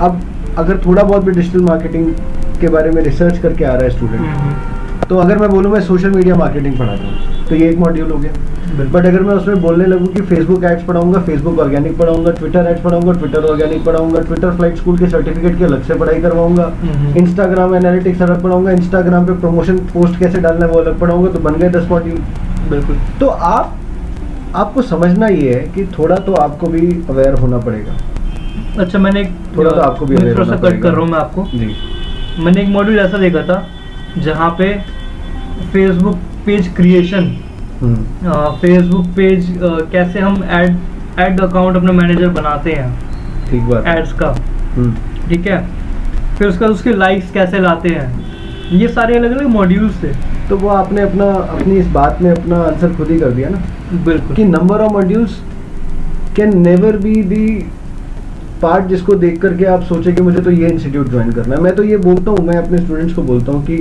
[0.01, 0.21] अब
[0.57, 2.13] अगर थोड़ा बहुत भी डिजिटल मार्केटिंग
[2.61, 4.72] के बारे में रिसर्च करके आ रहा है स्टूडेंट
[5.09, 8.17] तो अगर मैं बोलूँ मैं सोशल मीडिया मार्केटिंग पढ़ाता हूँ। तो ये एक मॉड्यूल हो
[8.17, 8.31] गया।
[8.83, 12.81] बट अगर मैं उसमें बोलने लगूँ कि फेसबुक एड्स पढ़ाऊँगा फेसबुक ऑर्गेनिक पढ़ाऊँगा ट्विटर एड्स
[12.81, 16.71] पढ़ाऊँगा ट्विटर ऑर्गेनिक पढ़ाऊँगा ट्विटर फ़्लाइट स्कूल के सर्टिफिकेट की अलग से पढ़ाई करवाऊँगा।
[17.17, 21.39] इंस्टाग्राम एनालिटिक्स अलग पढ़ाऊँगा इंस्टाग्राम पे प्रमोशन पोस्ट कैसे डालना है वो अलग पढ़ाऊँगा तो
[21.39, 22.17] बन गए दस मॉड्यूल
[22.69, 23.77] बिल्कुल। तो आप
[24.55, 27.97] आपको समझना ये है कि थोड़ा तो आपको भी अवेयर होना पड़ेगा।
[28.79, 29.23] अच्छा मैंने
[29.57, 31.75] थोड़ा तो आपको भी थोड़ा सा कट कर रहा हूँ मैं आपको। जी।
[32.43, 33.65] मैंने एक मॉड्यूल ऐसा देखा था
[34.17, 34.73] जहाँ पे
[35.73, 37.27] Facebook page creation
[38.61, 39.47] Facebook page
[39.91, 40.77] कैसे हम एड
[41.19, 42.91] ऐड अकाउंट अपना मैनेजर बनाते हैं
[43.49, 44.27] ठीक बात है। एड्स का।
[44.75, 45.57] हम्म। ठीक है?
[46.37, 48.07] फिर उसका उसके लाइक्स कैसे लाते हैं?
[48.71, 50.13] ये सारे अलग अलग मॉड्यूल्स थे।
[50.49, 53.61] तो वो आपने अपना अपनी इस बात में अपना आंसर खुद ही कर दिया ना?
[54.05, 55.39] बिल्कुल। कि number of modules
[56.35, 57.47] can never be the
[58.63, 61.75] part जिसको देख करके आप सोचे कि मुझे तो ये इंस्टीट्यूट ज्वाइन करना है। मैं
[61.75, 63.77] तो ये बोलता हूँ मैं अपने स्टूडेंट्स को बोलता हूँ कि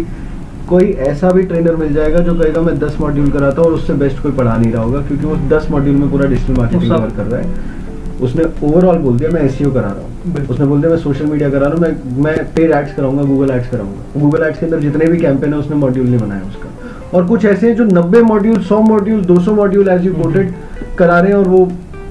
[0.68, 3.95] कोई ऐसा भी ट्रेनर मिल जाएगा जो कहेगा मैं दस मॉड्यूल कराता हूँ और उससे
[4.03, 7.11] बेस्ट कोई पढ़ा नहीं रहा होगा क्योंकि वो दस मॉड्यूल में पूरा डिजिटल मार्केटिंग कवर
[7.16, 7.81] कर रहा है।
[8.23, 11.51] उसने ओवरऑल बोल दिया मैं एस करा रहा हूँ। उसने बोल दिया मैं सोशल मीडिया
[11.51, 14.81] करा रहा हूँ मैं मैं पेड एड्स कराऊँगा गूगल एड्स कराऊँगा। गूगल एड्स के अंदर
[14.81, 18.23] जितने भी कैंपेन है उसने मॉड्यूल नहीं बनाया उसका। और कुछ ऐसे हैं जो 90
[18.25, 20.53] मॉड्यूल सौ module 200 module as you quoted
[20.99, 21.64] करा रहे हैं और वो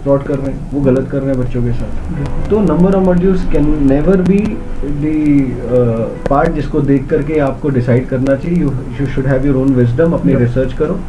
[0.04, 3.04] फ्रॉड कर रहे हैं वो गलत कर रहे हैं बच्चों के साथ। तो number of
[3.06, 4.38] modules can never be
[5.02, 5.40] the
[6.30, 10.14] part जिसको देख करके आपको डिसाइड करना चाहिए। You you should have your own wisdom
[10.14, 11.00] अपनी रिसर्च करो।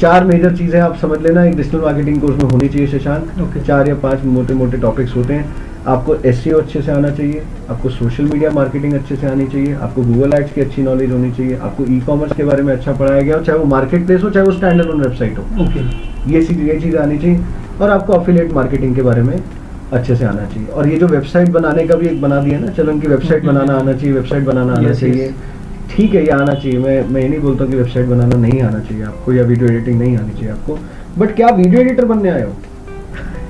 [0.00, 3.66] चार मेजर चीज़ें आप समझ लेना एक डिजिटल मार्केटिंग कोर्स में होनी चाहिए शशांक। Okay.
[3.66, 7.88] चार या पाँच मोटे मोटे टॉपिक्स होते हैं। आपको एस अच्छे से आना चाहिए आपको
[7.90, 11.56] सोशल मीडिया मार्केटिंग अच्छे से आनी चाहिए आपको गूगल एड्स की अच्छी नॉलेज होनी चाहिए
[11.58, 14.30] आपको ई कॉमर्स के बारे में अच्छा पढ़ाया गया हो चाहे वो मार्केट प्लेस हो
[14.30, 17.36] चाहे वो स्टैंडर्ड ऑन वेबसाइट हो। ओके ये चीज़ ये चीज़ आनी चाहिए।
[17.80, 19.38] और आपको अफिलिएट मार्केटिंग के बारे में
[19.92, 22.68] अच्छे से आना चाहिए। और ये जो वेबसाइट बनाने का भी एक बना दिया ना
[22.68, 25.34] चलो उनकी वेबसाइट। बनाना आना चाहिए वेबसाइट बनाना आना चाहिए।
[25.90, 28.62] ठीक है ये आना चाहिए। मैं मैं ये नहीं बोलता हूँ कि वेबसाइट बनाना नहीं
[28.62, 30.78] आना चाहिए आपको या वीडियो एडिटिंग नहीं आनी चाहिए आपको।
[31.18, 32.52] बट क्या आप वीडियो एडिटर बनने आए हो?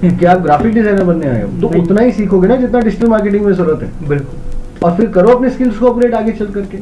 [0.19, 1.49] क्या आप ग्राफिक डिज़ाइनर बनने आए हो?
[1.61, 5.29] तो उतना ही सीखोगे ना जितना डिजिटल मार्केटिंग में ज़रूरत है। बिल्कुल। और फिर करो
[5.29, 6.79] अपने स्किल्स को अपडेट आगे चल करके।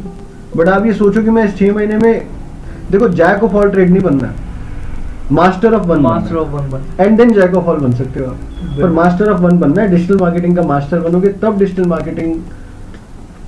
[0.57, 2.27] बट आप ये सोचो कि मैं इस छह महीने में
[2.91, 4.35] देखो जैक ऑफ़ ऑल ट्रेड नहीं बनना।
[5.33, 8.27] Master of one master of one one and then jack of all बन सकते हो
[8.27, 12.35] आप। पर मास्टर ऑफ़ वन बनना है डिजिटल मार्केटिंग का मास्टर बनोगे तब डिजिटल मार्केटिंग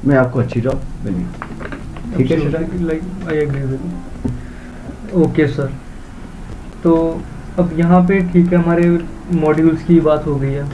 [0.04, 5.70] में आपको अच्छी जॉब मिलेगी। ठीक है like I agree with okay sir
[6.84, 6.94] तो
[7.58, 8.88] अब यहाँ पे ठीक है हमारे
[9.34, 10.64] मॉड्यूल्स की बात हो गई है।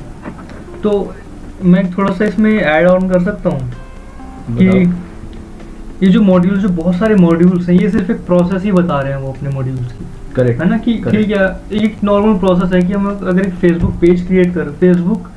[0.82, 1.14] तो
[1.64, 3.60] मैं थोड़ा सा इसमें ऐड ऑन कर सकता हूँ
[4.50, 4.66] कि
[6.02, 9.12] ये जो मॉड्यूल जो बहुत सारे मॉड्यूल्स हैं ये सिर्फ़ एक प्रोसेस ही बता रहे
[9.12, 10.04] हैं वो अपने मॉड्यूल्स की।
[10.36, 11.46] करेक्ट है ना कि ठीक है
[11.82, 15.30] एक नॉर्मल प्रोसेस है कि हम अगर एक फेसबुक पेज क्रिएट कर फेसबुक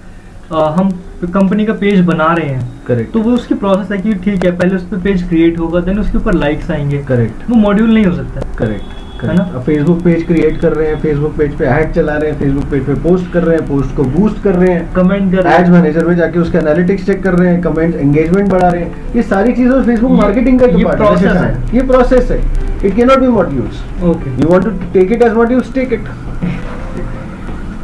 [0.52, 0.90] हम
[1.34, 4.52] कंपनी का पेज बना रहे हैं करेक्ट तो वो उसकी प्रोसेस है कि ठीक है
[4.58, 8.06] पहले उस पर पेज क्रिएट होगा देन उसके ऊपर लाइक्स आएँगे। करेक्ट वो मॉड्यूल नहीं
[8.06, 9.44] हो सकता। करेक्ट है ना?
[9.60, 12.86] फेसबुक पेज क्रिएट कर रहे हैं फेसबुक पेज पे ऐड चला रहे हैं फेसबुक पेज
[12.86, 16.06] पे पोस्ट कर रहे हैं पोस्ट को बूस्ट कर रहे हैं कमेंट कर एड्स मैनेजर
[16.06, 19.54] में जाके उसका एनालिटिक्स चेक कर रहे हैं कमेंट एंगेजमेंट बढ़ा रहे हैं। ये सारी
[19.54, 22.40] चीज़ें फेसबुक मार्केटिंग का ये पार्ट है। ये प्रोसेस है।
[22.86, 26.08] It can not be modules okay you want to take it as modules take it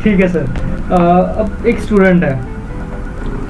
[0.04, 0.45] ठीक है सर
[0.91, 2.39] अब एक स्टूडेंट है।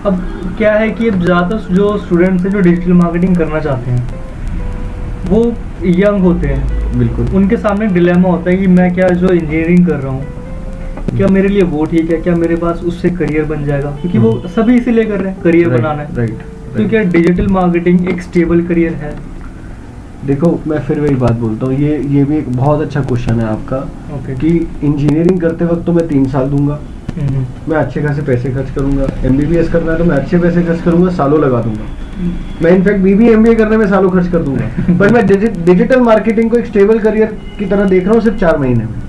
[0.06, 0.20] अब
[0.58, 4.20] क्या है कि ज़्यादातर जो स्टूडेंट्स हैं जो डिजिटल मार्केटिंग करना चाहते हैं
[5.30, 5.42] वो
[5.86, 10.00] यंग होते हैं। बिल्कुल। उनके सामने डिलेमा होता है कि मैं क्या जो इंजीनियरिंग कर
[10.00, 13.90] रहा हूँ क्या मेरे लिए वो ठीक है क्या मेरे पास उससे करियर बन जाएगा?
[14.02, 17.02] क्योंकि वो हम्म। सभी इसीलिए कर रहे हैं करियर Right, बनाना है। right, तो क्या
[17.12, 19.14] डिजिटल मार्केटिंग एक स्टेबल करियर है?
[20.26, 23.46] देखो मैं फिर वही बात बोलता हूँ ये ये भी एक बहुत अच्छा क्वेश्चन है
[23.48, 23.78] आपका
[24.16, 24.50] ओके कि
[24.84, 26.80] इंजीनियरिंग करते वक्त तो मैं तीन साल दूँगा।
[27.12, 30.82] हम्म, मैं अच्छे खासे पैसे खर्च करूँगा एमबीबीएस करना है तो मैं अच्छे पैसे खर्च
[30.82, 31.86] करूँगा सालों लगा दूँगा।
[32.62, 36.58] मैं इनफैक्ट बीबी एम करने में सालों खर्च कर दूँगा। पर मैं डिजिटल मार्केटिंग को
[36.58, 39.02] एक स्टेबल करियर की तरह देख रहा हूँ सिर्फ़ चार महीने में।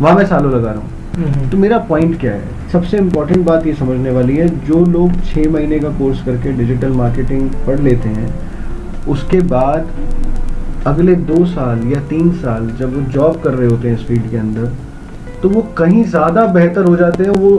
[0.00, 2.54] वहाँ मैं सालों लगा रहा हूँ। हम्म, तो मेरा पॉइंट क्या है?
[2.72, 6.90] सबसे इम्पोर्टेंट बात ये समझने वाली है जो लोग छः महीने का कोर्स करके डिजिटल
[6.92, 8.34] मार्केटिंग पढ़ लेते हैं
[9.08, 9.88] उसके बाद
[10.86, 14.30] अगले दो साल या तीन साल जब वो जॉब कर रहे होते हैं इस फ़ील्ड
[14.30, 14.72] के अंदर
[15.42, 17.52] तो वो कहीं ज़्यादा बेहतर हो जाते हैं वो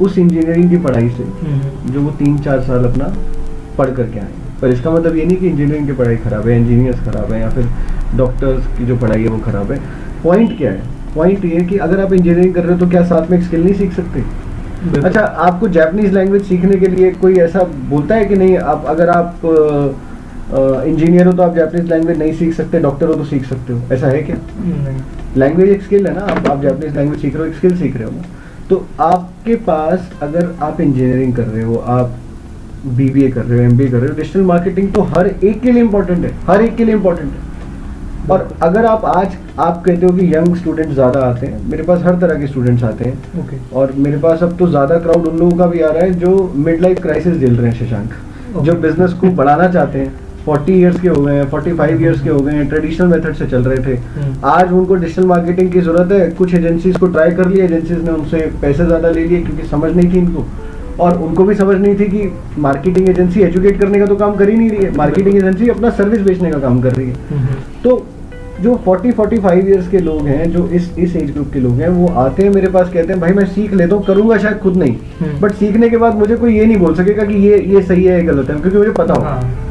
[0.00, 3.12] उस इंजीनियरिंग की पढ़ाई से हम्म, जो वो तीन चार साल अपना
[3.78, 4.28] पढ़ करके आए।
[4.60, 7.48] पर इसका मतलब ये नहीं कि इंजीनियरिंग की पढ़ाई खराब है इंजीनियर्स खराब है या
[7.50, 7.68] फिर
[8.16, 9.78] डॉक्टर्स की जो पढ़ाई है वो खराब है।
[10.24, 10.82] पॉइंट क्या है?
[11.14, 13.44] पॉइंट ये है कि अगर आप इंजीनियरिंग कर रहे हो तो क्या साथ में एक
[13.44, 14.22] स्किल नहीं सीख सकते?
[14.98, 19.08] अच्छा आपको जापानीज लैंग्वेज सीखने के लिए कोई ऐसा बोलता है कि नहीं आप अगर
[19.10, 19.46] आप
[20.86, 23.80] इंजीनियर हो तो आप जापानीज लैंग्वेज नहीं सीख सकते डॉक्टर हो तो सीख सकते हो।
[23.94, 24.36] ऐसा है क्या?
[24.58, 25.00] नहीं।
[25.36, 27.96] लैंग्वेज एक स्किल है ना आप आप जापानीज लैंग्वेज सीख रहे हो एक स्किल सीख
[27.96, 28.12] रहे हो।
[28.70, 32.14] तो आपके पास अगर आप इंजीनियरिंग कर रहे हो आप
[32.86, 35.82] बीबीए कर रहे हो एमबीए कर रहे हो। डिजिटल मार्केटिंग तो हर एक के लिए
[35.82, 37.44] इंपॉर्टेंट है हर एक के लिए इंपॉर्टेंट है।
[38.30, 42.02] और अगर आप आज आप कहते हो कि यंग स्टूडेंट ज़्यादा आते हैं मेरे पास
[42.04, 45.38] हर तरह के स्टूडेंट्स आते हैं। ओके और मेरे पास अब तो ज़्यादा क्राउड उन
[45.38, 48.64] लोगों का भी आ रहा है जो मिड लाइफ क्राइसिस झेल रहे हैं शशांक। Okay.
[48.64, 50.12] जो बिज़नेस को बढ़ाना चाहते हैं।
[50.46, 53.46] 40 इयर्स के हो गए हैं 45 ईयर्स के हो गए हैं ट्रेडिशनल मेथड से
[53.46, 57.30] चल रहे थे। हम्म। आज उनको डिजिटल मार्केटिंग की ज़रूरत है। कुछ एजेंसीज को ट्राई
[57.32, 60.44] कर लिया एजेंसीज ने उनसे पैसे ज़्यादा ले लिए क्योंकि समझ नहीं थी इनको।
[61.00, 64.48] और उनको भी समझ नहीं थी कि मार्केटिंग एजेंसी एजुकेट करने का तो काम कर
[64.48, 67.54] ही नहीं रही है। मार्केटिंग एजेंसी अपना सर्विस बेचने का काम कर रही है। हम्म,
[67.84, 68.04] तो
[68.60, 71.88] जो 40 45 इयर्स के लोग हैं जो इस इस एज ग्रुप के लोग हैं
[71.88, 74.76] वो आते हैं मेरे पास कहते हैं भाई मैं सीख लेता हूँ करूँगा शायद खुद
[74.76, 77.82] नहीं। हम्म। बट सीखने के बाद मुझे कोई ये नहीं बोल सकेगा कि ये ये
[77.82, 79.65] सही है ये गलत है क्योंकि मुझे पता हो। हाँ।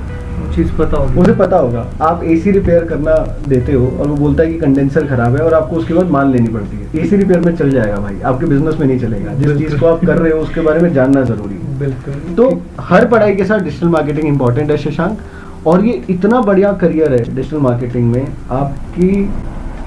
[0.56, 3.16] चीज़ पता होगी। मुझे पता होगा। आप एसी रिपेयर करना
[3.48, 6.32] देते हो और वो बोलता है कि कंडेंसर खराब है और आपको उसके बाद मान
[6.32, 9.58] लेनी पड़ती है। एसी रिपेयर में चल जाएगा भाई आपके बिज़नेस में नहीं चलेगा। जिस
[9.58, 12.50] चीज़ को आप कर रहे हो उसके बारे में जानना ज़रूरी है। बिल्कुल। तो
[12.82, 17.24] हर पढ़ाई के साथ डिजिटल मार्केटिंग इंपॉर्टेंट है शशांक और ये इतना बढ़िया करियर है
[17.26, 19.30] डिजिटल मार्केटिंग में आपकी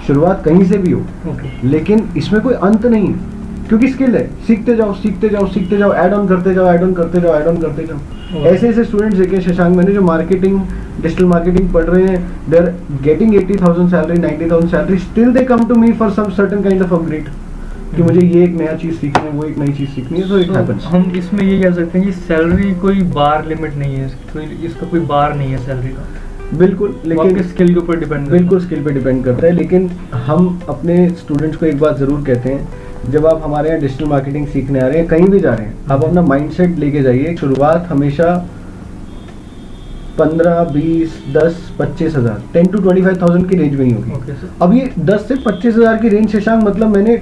[0.06, 1.02] शुरुआत कहीं से भी हो
[1.64, 3.37] लेकिन इसमें कोई अंत नहीं है।
[3.68, 6.92] क्योंकि स्किल है। सीखते जाओ सीखते जाओ सीखते जाओ ऐड ऑन करते जाओ ऐड ऑन
[6.94, 10.60] करते जाओ ऐड ऑन करते जाओ। ऐसे ऐसे स्टूडेंट्स देखे शशांक मैंने जो मार्केटिंग
[11.02, 15.66] डिजिटल मार्केटिंग पढ़ रहे हैं they are getting 80000 salary 90000 salary still they come
[15.68, 17.28] to me for some certain kind of upgrade
[17.96, 20.38] कि मुझे ये एक नया चीज़ सीखनी है वो एक नई चीज़ सीखनी है तो
[20.38, 23.94] इट तो हैपेंस हम इसमें ये कह सकते हैं कि सैलरी कोई बार लिमिट नहीं
[23.94, 28.28] है कोई इसका कोई बार नहीं है सैलरी का। बिल्कुल लेकिन स्किल के ऊपर डिपेंड
[28.30, 29.88] बिल्कुल स्किल पे डिपेंड करता है लेकिन
[30.26, 34.46] हम अपने स्टूडेंट्स को एक बात ज़रूर कहते हैं जब आप हमारे यहाँ डिजिटल मार्केटिंग
[34.48, 37.86] सीखने आ रहे हैं कहीं भी जा रहे हैं आप अपना माइंडसेट लेके जाइए शुरुआत
[37.90, 38.34] हमेशा
[40.18, 44.32] पंद्रह बीस दस पच्चीस हज़ार ten to twenty five thousand की रेंज में ही होगी।
[44.32, 47.20] सर अब ये दस से पच्चीस हज़ार की रेंज शशांक मतलब मैंने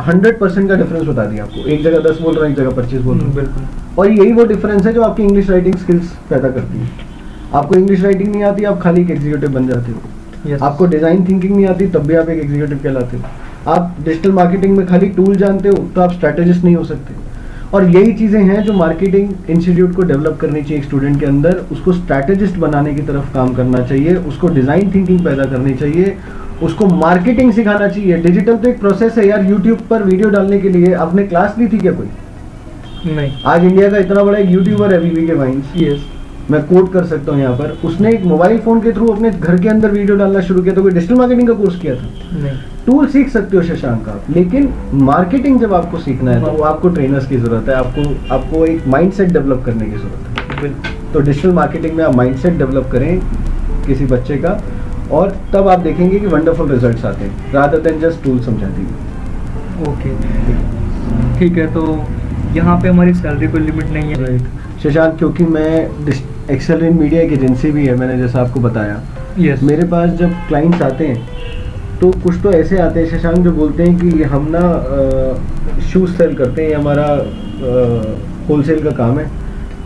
[0.00, 2.70] हंड्रेड परसेंट का डिफरेंस बता दिया आपको। एक जगह दस बोल रहा हूँ एक जगह
[2.76, 3.66] पच्चीस बोल रहा हूँ। बिल्कुल।
[3.98, 6.88] और यही वो डिफरेंस है जो आपकी इंग्लिश राइटिंग स्किल्स पैदा करती है।
[7.54, 11.24] आपको इंग्लिश राइटिंग नहीं आती आप खाली एक एग्जीक्यूटिव बन जाते हो। यस आपको डिज़ाइन
[11.28, 13.22] थिंकिंग नहीं आती तब भी आप एक एग्जीक्यूटिव कहलाते हो।
[13.68, 17.14] आप डिजिटल मार्केटिंग में खाली टूल जानते हो तो आप स्ट्रैटेजिस्ट नहीं हो सकते।
[17.74, 21.92] और यही चीज़ें हैं जो मार्केटिंग इंस्टीट्यूट को डेवलप करनी चाहिए स्टूडेंट के अंदर। उसको
[21.92, 26.16] स्ट्रैटेजिस्ट बनाने की तरफ़ काम करना चाहिए उसको डिज़ाइन थिंकिंग पैदा करनी चाहिए
[26.62, 30.68] उसको मार्केटिंग सिखाना चाहिए। डिजिटल तो एक प्रोसेस है यार यूट्यूब पर वीडियो डालने के
[30.68, 32.08] लिए। आपने क्लास ली थी क्या कोई?
[33.06, 36.00] नहीं। आज इंडिया का इतना बड़ा एक यूट्यूबर है वीवी के वाइन्स यस
[36.50, 39.60] मैं कोट कर सकता हूँ यहाँ पर। उसने एक मोबाइल फ़ोन के थ्रू अपने घर
[39.60, 42.08] के अंदर वीडियो डालना शुरू किया तो कोई डिजिटल मार्केटिंग का कोर्स किया था?
[42.34, 44.72] नहीं। टूल सीख सकते हो शशांक आप लेकिन
[45.04, 48.86] मार्केटिंग जब आपको सीखना है तो वो आपको ट्रेनर्स की ज़रूरत है आपको आपको एक
[48.88, 53.20] माइंडसेट डेवलप करने की ज़रूरत है। तो डिजिटल मार्केटिंग में आप माइंडसेट डेवलप करें
[53.86, 54.60] किसी बच्चे का
[55.12, 59.90] और तब आप देखेंगे कि वंडरफुल रिजल्ट्स आते हैं रादर देन जस्ट टूल समझा दीजिए
[59.90, 61.84] ओके ठीक है तो
[62.54, 64.38] यहाँ पे हमारी सैलरी कोई लिमिट नहीं है।
[64.82, 65.88] शशांक क्योंकि मैं
[66.50, 69.00] एक्सेल इन मीडिया एक एजेंसी भी है मैंने जैसा आपको बताया।
[69.38, 73.52] यस मेरे पास जब क्लाइंट्स आते हैं तो कुछ तो ऐसे आते हैं शशांक जो
[73.52, 74.60] बोलते हैं कि हम ना
[75.88, 77.06] शूज़ सेल करते हैं ये हमारा
[78.48, 79.26] होलसेल का काम है।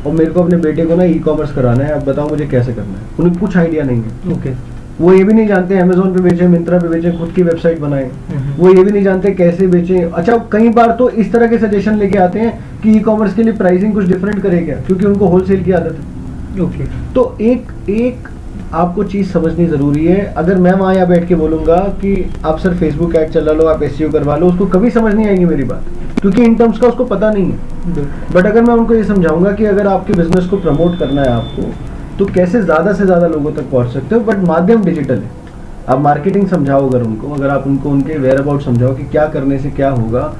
[0.06, 2.72] और मेरे को अपने बेटे को ना ई कॉमर्स कराना है अब बताओ मुझे कैसे
[2.72, 3.04] करना है?
[3.20, 4.54] उन्हें कुछ आइडिया नहीं है। Okay okay.
[5.00, 8.04] वो ये भी नहीं जानते अमेजोन पे बेचे मिंत्रा पे बेचे खुद की वेबसाइट बनाए।
[8.30, 11.58] हम्म। वो ये भी नहीं जानते कैसे बेचे। अच्छा कई बार तो इस तरह के
[11.58, 14.76] सजेशन लेके आते हैं कि ई कॉमर्स के लिए प्राइसिंग कुछ डिफरेंट करे क्या?
[14.86, 16.20] क्योंकि उनको होलसेल की आदत है।
[16.60, 16.84] ओके
[17.14, 18.28] तो एक एक
[18.74, 22.74] आपको चीज़ समझनी ज़रूरी है। अगर मैं वहाँ यहाँ बैठ के बोलूँगा कि आप सर
[22.76, 25.84] फेसबुक ऐड चला लो आप एस करवा लो उसको कभी समझ नहीं आएगी मेरी बात।
[26.20, 29.64] क्योंकि इन टर्म्स का उसको पता नहीं है। बट अगर मैं उनको ये समझाऊँगा कि
[29.64, 31.62] अगर आपके बिज़नेस को प्रमोट करना है आपको
[32.18, 34.20] तो कैसे ज़्यादा से ज़्यादा लोगों तक पहुँच सकते हो?
[34.22, 35.30] बट माध्यम डिजिटल है।
[35.88, 39.58] आप मार्केटिंग समझाओ अगर उनको अगर आप उनको उनके वेयर अबाउट समझाओ कि क्या करने
[39.58, 40.32] से क्या होगा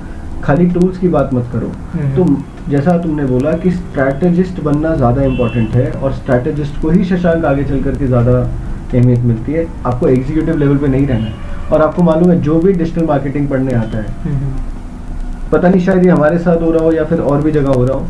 [0.45, 2.25] खाली टूल्स की बात मत करो। हम्म। तो
[2.69, 7.65] जैसा तुमने बोला कि स्ट्रैटेजिस्ट बनना ज़्यादा इंपॉर्टेंट है और स्ट्रैटेजिस्ट को ही शशांक आगे
[7.65, 12.03] चल करके ज़्यादा अहमियत मिलती है। आपको एग्जीक्यूटिव लेवल पे नहीं रहना है। और आपको
[12.03, 16.39] मालूम है जो भी डिजिटल मार्केटिंग पढ़ने आता है हम्म। पता नहीं शायद ये हमारे
[16.39, 18.07] साथ हो रहा हो या फिर और भी जगह हो रहा हो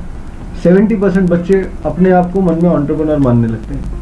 [0.62, 4.01] सेवेंटी परसेंट बच्चे अपने आप को मन में ऑन्टरप्रनर मानने लगते हैं।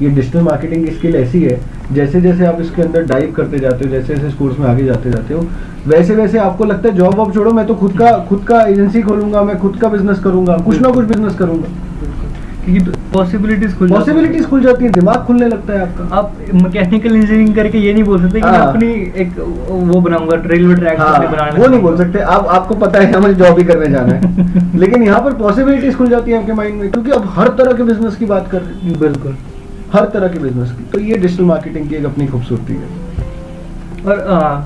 [0.00, 1.60] ये डिजिटल मार्केटिंग की स्किल ऐसी है
[1.92, 5.10] जैसे जैसे आप इसके अंदर डाइव करते जाते हो जैसे जैसे कोर्स में आगे जाते
[5.10, 5.46] जाते हो
[5.86, 9.02] वैसे वैसे आपको लगता है जॉब वॉब छोड़ो मैं तो खुद का खुद का एजेंसी
[9.02, 11.68] खोलूँगा मैं खुद का बिज़नेस करूँगा कुछ ना कुछ बिज़नेस करूँगा।
[12.64, 17.14] क्योंकि पॉसिबिलिटीज खुल जाती पॉसिबिलिटीज खुल जाती है दिमाग खुलने लगता है आपका। आप मैकेनिकल
[17.16, 18.90] इंजीनियरिंग करके ये नहीं बोल सकते कि मैं हाँ। अपनी
[19.22, 19.38] एक
[19.70, 23.58] वो बनाऊँगा रेलवे ट्रैक हाँ वो नहीं बोल सकते। आप आपको पता है हमें जॉब
[23.58, 27.10] ही करने जाना है। लेकिन यहाँ पर पॉसिबिलिटीज खुल जाती है आपके माइंड में क्योंकि
[27.10, 29.36] आप हर तरह के बिज़नेस की बात कर रहे हैं। बिल्कुल।
[29.92, 32.88] हर तरह के बिज़नेस की। तो ये डिजिटल मार्केटिंग की एक अपनी खूबसूरती है।
[34.06, 34.62] और आ,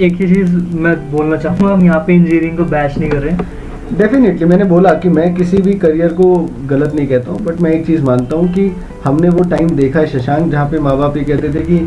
[0.00, 3.32] एक ही चीज़ मैं बोलना चाहूँगा हम यहाँ पे इंजीनियरिंग को बैच नहीं कर रहे
[3.32, 3.54] हैं।
[3.98, 6.34] डेफिनेटली मैंने बोला कि मैं किसी भी करियर को
[6.68, 8.70] गलत नहीं कहता हूँ बट मैं एक चीज़ मानता हूँ कि
[9.04, 11.78] हमने वो टाइम देखा है शशांक जहाँ पे माँ बाप ये कहते थे कि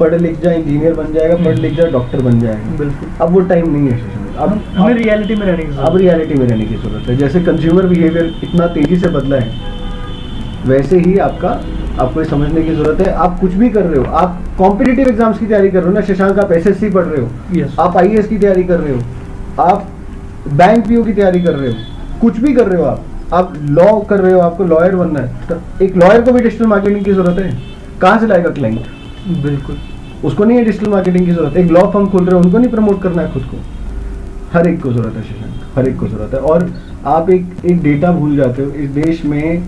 [0.00, 3.40] पढ़ लिख जा इंजीनियर बन जाएगा पढ़ लिख जा डॉक्टर बन जाएगा। बिल्कुल। अब वो
[3.48, 6.74] टाइम नहीं है शशांक। अब हमें रियलिटी में रहने की अब रियलिटी में रहने की
[6.76, 9.71] ज़रूरत है। जैसे कंज्यूमर बिहेवियर इतना तेज़ी से बदला है
[10.66, 11.48] वैसे ही आपका
[12.02, 15.38] आपको ये समझने की ज़रूरत है। आप कुछ भी कर रहे हो आप कॉम्पिटेटिव एग्ज़ाम्स
[15.38, 17.78] की तैयारी कर रहे हो ना शशांक आप एसएससी पढ़ रहे हो Yes.
[17.80, 19.88] आप आईएएस की तैयारी कर रहे हो आप
[20.50, 24.00] बैंक पीओ की तैयारी कर रहे हो कुछ भी कर रहे हो आप आप लॉ
[24.08, 27.12] कर रहे हो आपको लॉयर बनना है तो एक लॉयर को भी डिजिटल मार्केटिंग की
[27.12, 27.50] ज़रूरत है।
[28.00, 29.76] कहाँ से लाएगा क्लाइंट बिल्कुल।
[30.24, 32.70] उसको नहीं है डिजिटल मार्केटिंग की ज़रूरत एक लॉ फर्म खोल रहे हो उनको नहीं
[32.70, 33.56] प्रमोट करना है खुद को।
[34.52, 36.70] हर एक को ज़रूरत है शशांक हर एक को ज़रूरत है। और
[37.08, 39.62] आप एक एक डेटा भूल जाते हो इस देश में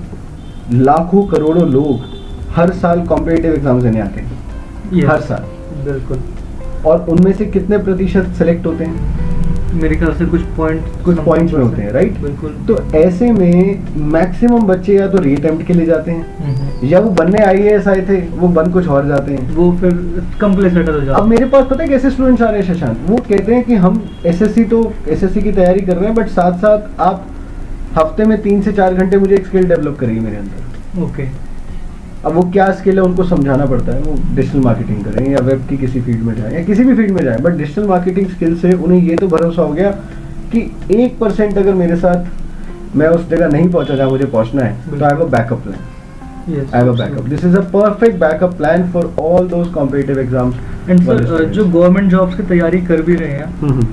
[0.73, 2.13] लाखों करोड़ों लोग
[2.57, 5.45] हर साल कॉम्पिटेटिव एग्ज़ाम देने आते हैं। हर साल।
[5.85, 6.19] बिल्कुल।
[6.87, 9.33] और उनमें से कितने प्रतिशत सेलेक्ट होते हैं?
[9.75, 14.07] मेरे ख्याल से कुछ पॉइंट कुछ पॉइंट्स में होते हैं राइट बिल्कुल। तो ऐसे में
[14.13, 17.89] मैक्सिमम बच्चे या तो रीअटेम्प्ट के लिए जाते हैं हम्म। या वो बनने आई एस
[17.89, 19.93] आए थे वो बन कुछ और जाते हैं। वो फिर
[20.41, 22.99] कंप्लेसेट हो जाता अब मेरे पास पता है कैसे स्टूडेंट्स आ रहे हैं शशांक?
[23.09, 26.59] वो कहते हैं कि हम एसएससी तो एसएससी की तैयारी कर रहे हैं बट साथ
[26.59, 27.27] साथ आप
[27.97, 31.33] हफ़्ते में तीन से चार घंटे मुझे एक स्किल डेवलप करेगी मेरे अंदर। Okay okay.
[32.27, 35.67] अब वो क्या स्किल है उनको समझाना पड़ता है वो डिजिटल मार्केटिंग करें या वेब
[35.69, 38.57] की किसी फ़ील्ड में जाए या किसी भी फ़ील्ड में जाए बट डिजिटल मार्केटिंग स्किल
[38.57, 39.91] से उन्हें ये तो भरोसा हो गया
[40.53, 40.61] कि
[40.93, 45.05] एक परसेंट अगर मेरे साथ मैं उस जगह नहीं पहुँचा जहाँ मुझे पहुँचना है तो
[45.05, 48.89] I have a backup plan yes I have backup this is a perfect backup plan
[48.93, 53.31] for all those competitive exams and sir जो गवर्नमेंट जॉब्स की तैयारी कर भी रहे
[53.31, 53.87] हैं हम्म,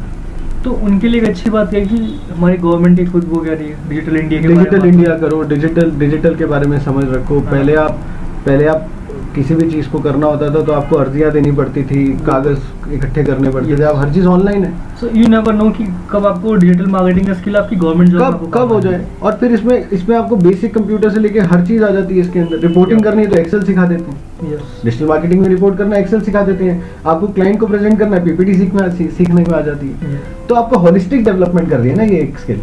[0.64, 1.98] तो उनके लिए एक अच्छी बात है कि
[2.32, 3.90] हमारी गवर्नमेंट ही खुद वो कह रही है?
[3.90, 8.00] डिजिटल इंडिया डिजिटल इंडिया करो। डिजिटल डिजिटल के बारे में समझ रखो। हाँ। पहले आप
[8.46, 8.88] पहले आप
[9.36, 13.24] किसी भी चीज़ को करना होता था तो आपको अर्जियाँ देनी पड़ती थी कागज़ इकट्ठे
[13.24, 16.56] करने पड़ते थे। अब हर चीज़ ऑनलाइन है। सो यू नेवर नो कि कब आपको
[16.56, 20.16] डिजिटल मार्केटिंग का स्किल आपकी गवर्नमेंट जॉब कब कब हो जाए। और फिर इसमें इसमें
[20.18, 23.30] आपको बेसिक कंप्यूटर से लेके हर चीज़ आ जाती है इसके अंदर। रिपोर्टिंग करनी है
[23.30, 27.28] तो एक्सेल सिखा देते हैं। डिजिटल मार्केटिंग में रिपोर्ट करना एक्सेल सिखा देते हैं। आपको
[27.30, 31.24] क्लाइंट को प्रेजेंट करना है पीपीटी सीखना सीखने में आ जाती है। तो आपको होलिस्टिक
[31.26, 32.62] डेवलपमेंट कर रही है ना ये एक स्किल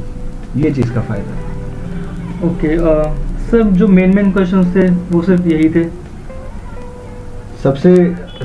[0.56, 2.76] ये चीज़ का फ़ायदा। है ओके
[3.46, 5.84] सर जो मेन मेन क्वेश्चन थे वो सिर्फ़ यही थे।
[7.62, 7.92] सबसे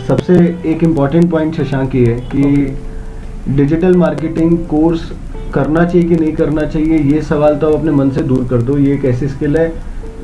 [0.08, 5.12] सबसे एक इंपॉर्टेंट पॉइंट शशांक ये है कि डिजिटल मार्केटिंग कोर्स
[5.54, 8.62] करना चाहिए कि नहीं करना चाहिए ये सवाल तो आप अपने मन से दूर कर
[8.62, 9.72] दो ये एक ऐसी स्किल है।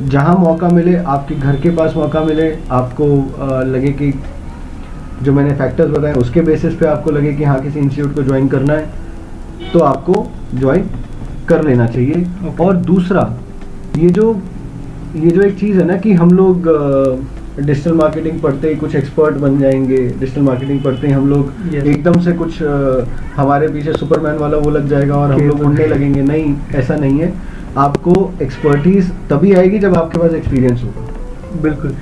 [0.09, 4.11] जहाँ मौका मिले आपके घर के पास मौका मिले आपको अ, लगे कि
[5.23, 8.47] जो मैंने फैक्टर्स बताए उसके बेसिस पे आपको लगे कि हाँ किसी इंस्टीट्यूट को ज्वाइन
[8.47, 10.89] करना है तो आपको ज्वाइन
[11.49, 12.59] कर लेना चाहिए। Okay.
[12.61, 13.33] और दूसरा
[13.97, 14.31] ये जो
[15.15, 16.67] ये जो एक चीज़ है ना कि हम लोग
[17.65, 21.85] डिजिटल मार्केटिंग पढ़ते ही कुछ एक्सपर्ट बन जाएँगे डिजिटल मार्केटिंग पढ़ते ही हम लोग Yes.
[21.85, 22.61] एकदम से कुछ
[23.35, 27.19] हमारे पीछे सुपरमैन वाला वो लग जाएगा और हम लोग उड़ने लगेंगे। नहीं ऐसा नहीं
[27.19, 27.33] है।
[27.77, 31.95] आपको एक्सपर्टीज तभी आएगी जब आपके पास एक्सपीरियंस होगा। बिल्कुल।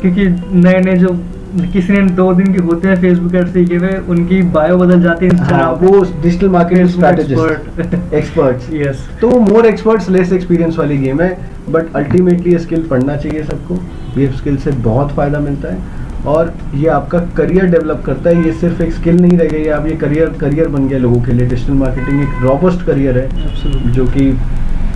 [0.00, 0.28] क्योंकि
[0.58, 1.08] नए नए जो
[1.54, 5.26] किसी ने दो दिन के होते हैं फेसबुक एड सीखे हुए उनकी बायो बदल जाती
[5.26, 11.20] है हाँ, वो digital marketing strategist experts yes तो मोर एक्सपर्ट्स लेस एक्सपीरियंस वाली गेम
[11.22, 11.36] है
[11.70, 13.74] बट अल्टीमेटली ये स्किल पढ़ना चाहिए सबको।
[14.20, 15.78] ये स्किल से बहुत फ़ायदा मिलता है
[16.26, 19.86] और ये आपका करियर डेवलप करता है। ये सिर्फ़ एक स्किल नहीं रह गई आप
[19.86, 23.92] ये करियर करियर बन गया लोगों के लिए। डिजिटल मार्केटिंग एक रॉबस्ट करियर है एब्सोल्युटली
[23.92, 24.30] जो कि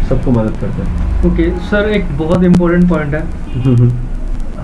[0.08, 3.22] सबको मदद करता है। ओके सर एक बहुत इंपॉर्टेंट पॉइंट है।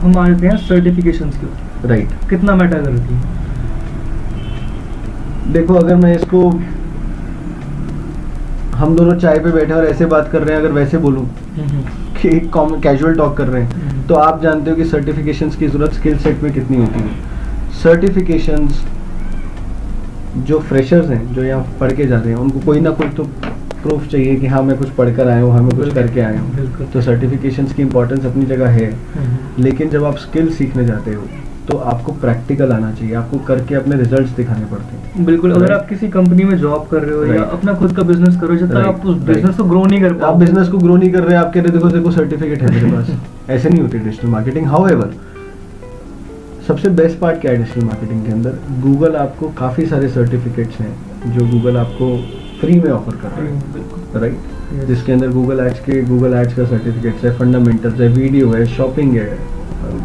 [0.00, 2.28] हम आ जाते हैं सर्टिफिकेशंस के ऊपर। Right right.
[2.30, 3.42] कितना मैटर करती है
[5.52, 6.48] देखो अगर मैं इसको
[8.76, 11.26] हम दोनों चाय पे बैठे और ऐसे बात कर रहे हैं अगर वैसे बोलूँ
[12.20, 15.92] कि कैजुअल टॉक कर रहे हैं हम्म। तो आप जानते हो कि सर्टिफिकेशंस की ज़रूरत
[15.92, 18.84] स्किल सेट में कितनी होती है सर्टिफिकेशंस
[20.38, 23.24] जो फ्रेशर्स हैं जो यहाँ पढ़ के जा रहे हैं उनको कोई ना कोई तो
[23.82, 26.40] प्रूफ चाहिए कि हाँ मैं कुछ पढ़ कर आया हूँ हाँ मैं कुछ करके आया
[26.40, 31.14] हूँ तो सर्टिफिकेशंस की इम्पोर्टेंस अपनी जगह है हम्म। लेकिन जब आप स्किल सीखने जाते
[31.14, 31.26] हो
[31.68, 35.80] तो आपको प्रैक्टिकल आना चाहिए। आपको करके अपने रिजल्ट्स दिखाने पड़ते हैं। बिल्कुल अगर Right.
[35.80, 38.68] आप किसी कंपनी में जॉब कर रहे हो या अपना खुद का बिज़नेस कर जब
[38.68, 38.86] तक Right.
[38.86, 41.52] आप उस बिज़नेस को ग्रो नहीं कर आप बिज़नेस को ग्रो नहीं कर रहे आप
[41.54, 43.10] कह रहे देखो देखो सर्टिफिकेट है मेरे पास।
[43.50, 44.88] ऐसे नहीं होती डिजिटल मार्केटिंग हाउ
[46.68, 48.58] सबसे बेस्ट पार्ट क्या है डिजिटल मार्केटिंग के अंदर?
[48.82, 52.16] गूगल आपको काफ़ी सारे सर्टिफिकेट्स हैं जो गूगल आपको
[52.60, 56.64] फ्री में ऑफ़र कर रहा है। राइट जिसके अंदर गूगल एड्स के गूगल एड्स का
[56.64, 59.38] सर्टिफिकेट्स है फंडामेंटल्स है वीडियो है शॉपिंग है।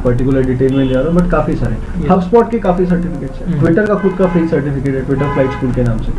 [0.03, 3.59] पर्टिकुलर डिटेल में नहीं जा रहा बट काफ़ी सारे। हब स्पॉट के काफ़ी सर्टिफिकेट्स हैं.
[3.59, 6.11] ट्विटर का खुद का फ्री सर्टिफिकेट है ट्विटर फ़्लाइट स्कूल के नाम से।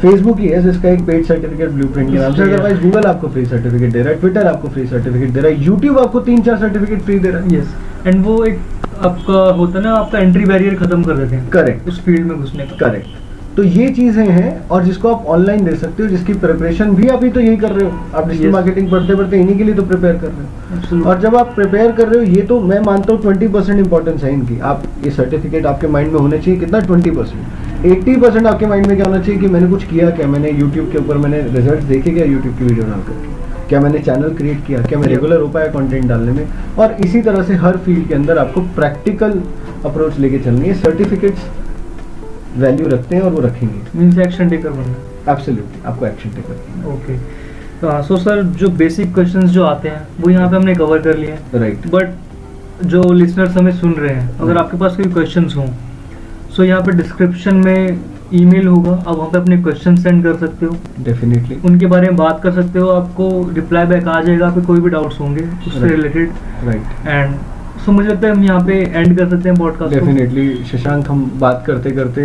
[0.00, 3.44] फेसबुक ही है जिसका एक पेड सर्टिफिकेट ब्लूप्रिंट के नाम से। अदरवाइज़ गूगल आपको फ्री
[3.46, 6.58] सर्टिफिकेट दे रहा है ट्विटर आपको फ्री सर्टिफिकेट दे रहा है यूट्यूब आपको तीन चार
[6.58, 7.74] सर्टिफिकेट फ्री दे रहा है। यस
[8.06, 8.58] एंड वो एक
[9.02, 12.38] आपका होता है ना आपका एंट्री बैरियर खत्म कर देते हैं। करेक्ट उस फ़ील्ड में
[12.38, 13.24] घुसने का। करेक्ट
[13.56, 17.30] तो ये चीज़ें हैं और जिसको आप ऑनलाइन दे सकते हो जिसकी प्रिपरेशन भी अभी
[17.30, 20.16] तो यही कर रहे हो। आप डिजिटल मार्केटिंग पढ़ते पढ़ते इन्हीं के लिए तो प्रिपेयर
[20.16, 23.20] कर रहे हो। और जब आप प्रिपेयर कर रहे हो ये तो मैं मानता हूँ
[23.22, 26.80] ट्वेंटी परसेंट इंपॉर्टेंस है इनकी। आप ये सर्टिफिकेट आपके माइंड में होने चाहिए कितना?
[26.80, 30.26] ट्वेंटी परसेंट एट्टी परसेंट आपके माइंड में क्या होना चाहिए कि मैंने कुछ किया क्या?
[30.28, 33.34] मैंने यूट्यूब के ऊपर मैंने रिज़ल्ट देखे क्या यूट्यूब की वीडियो डालकर?
[33.68, 34.82] क्या मैंने चैनल क्रिएट किया?
[34.82, 36.48] क्या मैं रेगुलर हो पाया कंटेंट डालने में?
[36.78, 39.40] और इसी तरह से हर फ़ील्ड के अंदर आपको प्रैक्टिकल
[39.84, 41.40] अप्रोच लेके चलनी है। सर्टिफिकेट्स
[42.56, 46.92] वैल्यू रखते हैं और वो रखेंगे। मीन्स एक्शन टेकर बनना। एब्सोल्युटली आपको एक्शन टेक करनी
[46.92, 47.18] ओके
[47.80, 51.16] तो सो सर जो बेसिक क्वेश्चंस जो आते हैं वो यहाँ पे हमने कवर कर
[51.16, 54.64] लिए हैं। राइट बट जो लिसनर्स हमें सुन रहे हैं अगर Right.
[54.64, 55.66] आपके पास कोई क्वेश्चंस हों
[56.56, 57.98] सो यहाँ पे डिस्क्रिप्शन में
[58.34, 62.16] ईमेल होगा। आप वहाँ पे अपने क्वेश्चन सेंड कर सकते हो। डेफिनेटली उनके बारे में
[62.16, 65.88] बात कर सकते हो। आपको रिप्लाई बैक आ जाएगा आपके कोई भी डाउट्स होंगे उससे
[65.88, 66.30] रिलेटेड
[66.64, 67.34] राइट एंड
[67.84, 71.24] सो मुझे लगता है हम यहाँ पे एंड कर सकते हैं पॉडकास्ट डेफिनेटली शशांक हम
[71.40, 72.22] बात करते करते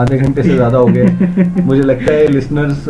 [0.00, 2.88] आधे घंटे से ज़्यादा हो गए। मुझे लगता है लिसनर्स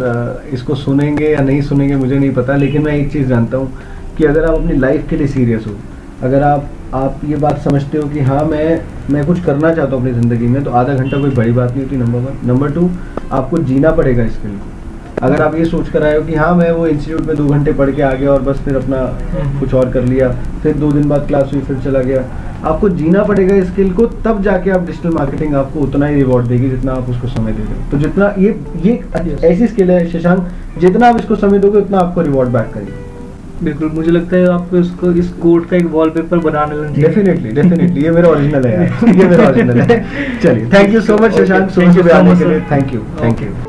[0.52, 3.72] इसको सुनेंगे या नहीं सुनेंगे मुझे नहीं पता लेकिन मैं एक चीज़ जानता हूँ
[4.16, 5.74] कि अगर आप अपनी लाइफ के लिए सीरियस हो
[6.22, 8.80] अगर आप आप ये बात समझते हो कि हाँ मैं
[9.11, 11.82] मैं कुछ करना चाहता हूँ अपनी ज़िंदगी में तो आधा घंटा कोई बड़ी बात नहीं
[11.84, 12.90] होती नंबर वन नंबर टू
[13.32, 14.78] आपको जीना पड़ेगा इस फ़ील्ड को।
[15.23, 17.73] अगर आप ये सोच कर आए हो कि हाँ मैं वो इंस्टीट्यूट में दो घंटे
[17.73, 18.99] पढ़ के आ गया और बस फिर अपना
[19.33, 20.29] हम्म। कुछ और कर लिया
[20.62, 22.23] फिर दो दिन बाद क्लास हुई फिर चला गया।
[22.64, 26.47] आपको जीना पड़ेगा इस स्किल को तब जाके आप डिजिटल मार्केटिंग आपको उतना ही रिवॉर्ड
[26.47, 29.01] देगी जितना आप उसको समय दे रहे हो। तो जितना ये ये
[29.45, 30.49] ऐसी स्किल है शशांक
[30.81, 34.77] जितना आप इसको समय दोगे उतना आपको रिवॉर्ड बैक करेगी। बिल्कुल मुझे लगता है आपको
[34.77, 39.09] इसको इस कोड का एक वॉलपेपर बनाने चाहिए डेफिनेटली डेफिनेटली ये मेरा ओरिजिनल है यार।
[39.09, 40.05] ये मेरा ओरिजिनल है।
[40.43, 43.68] चलिए thank you so much Shashank सुबह सुबह आने के लिए। Thank you thank you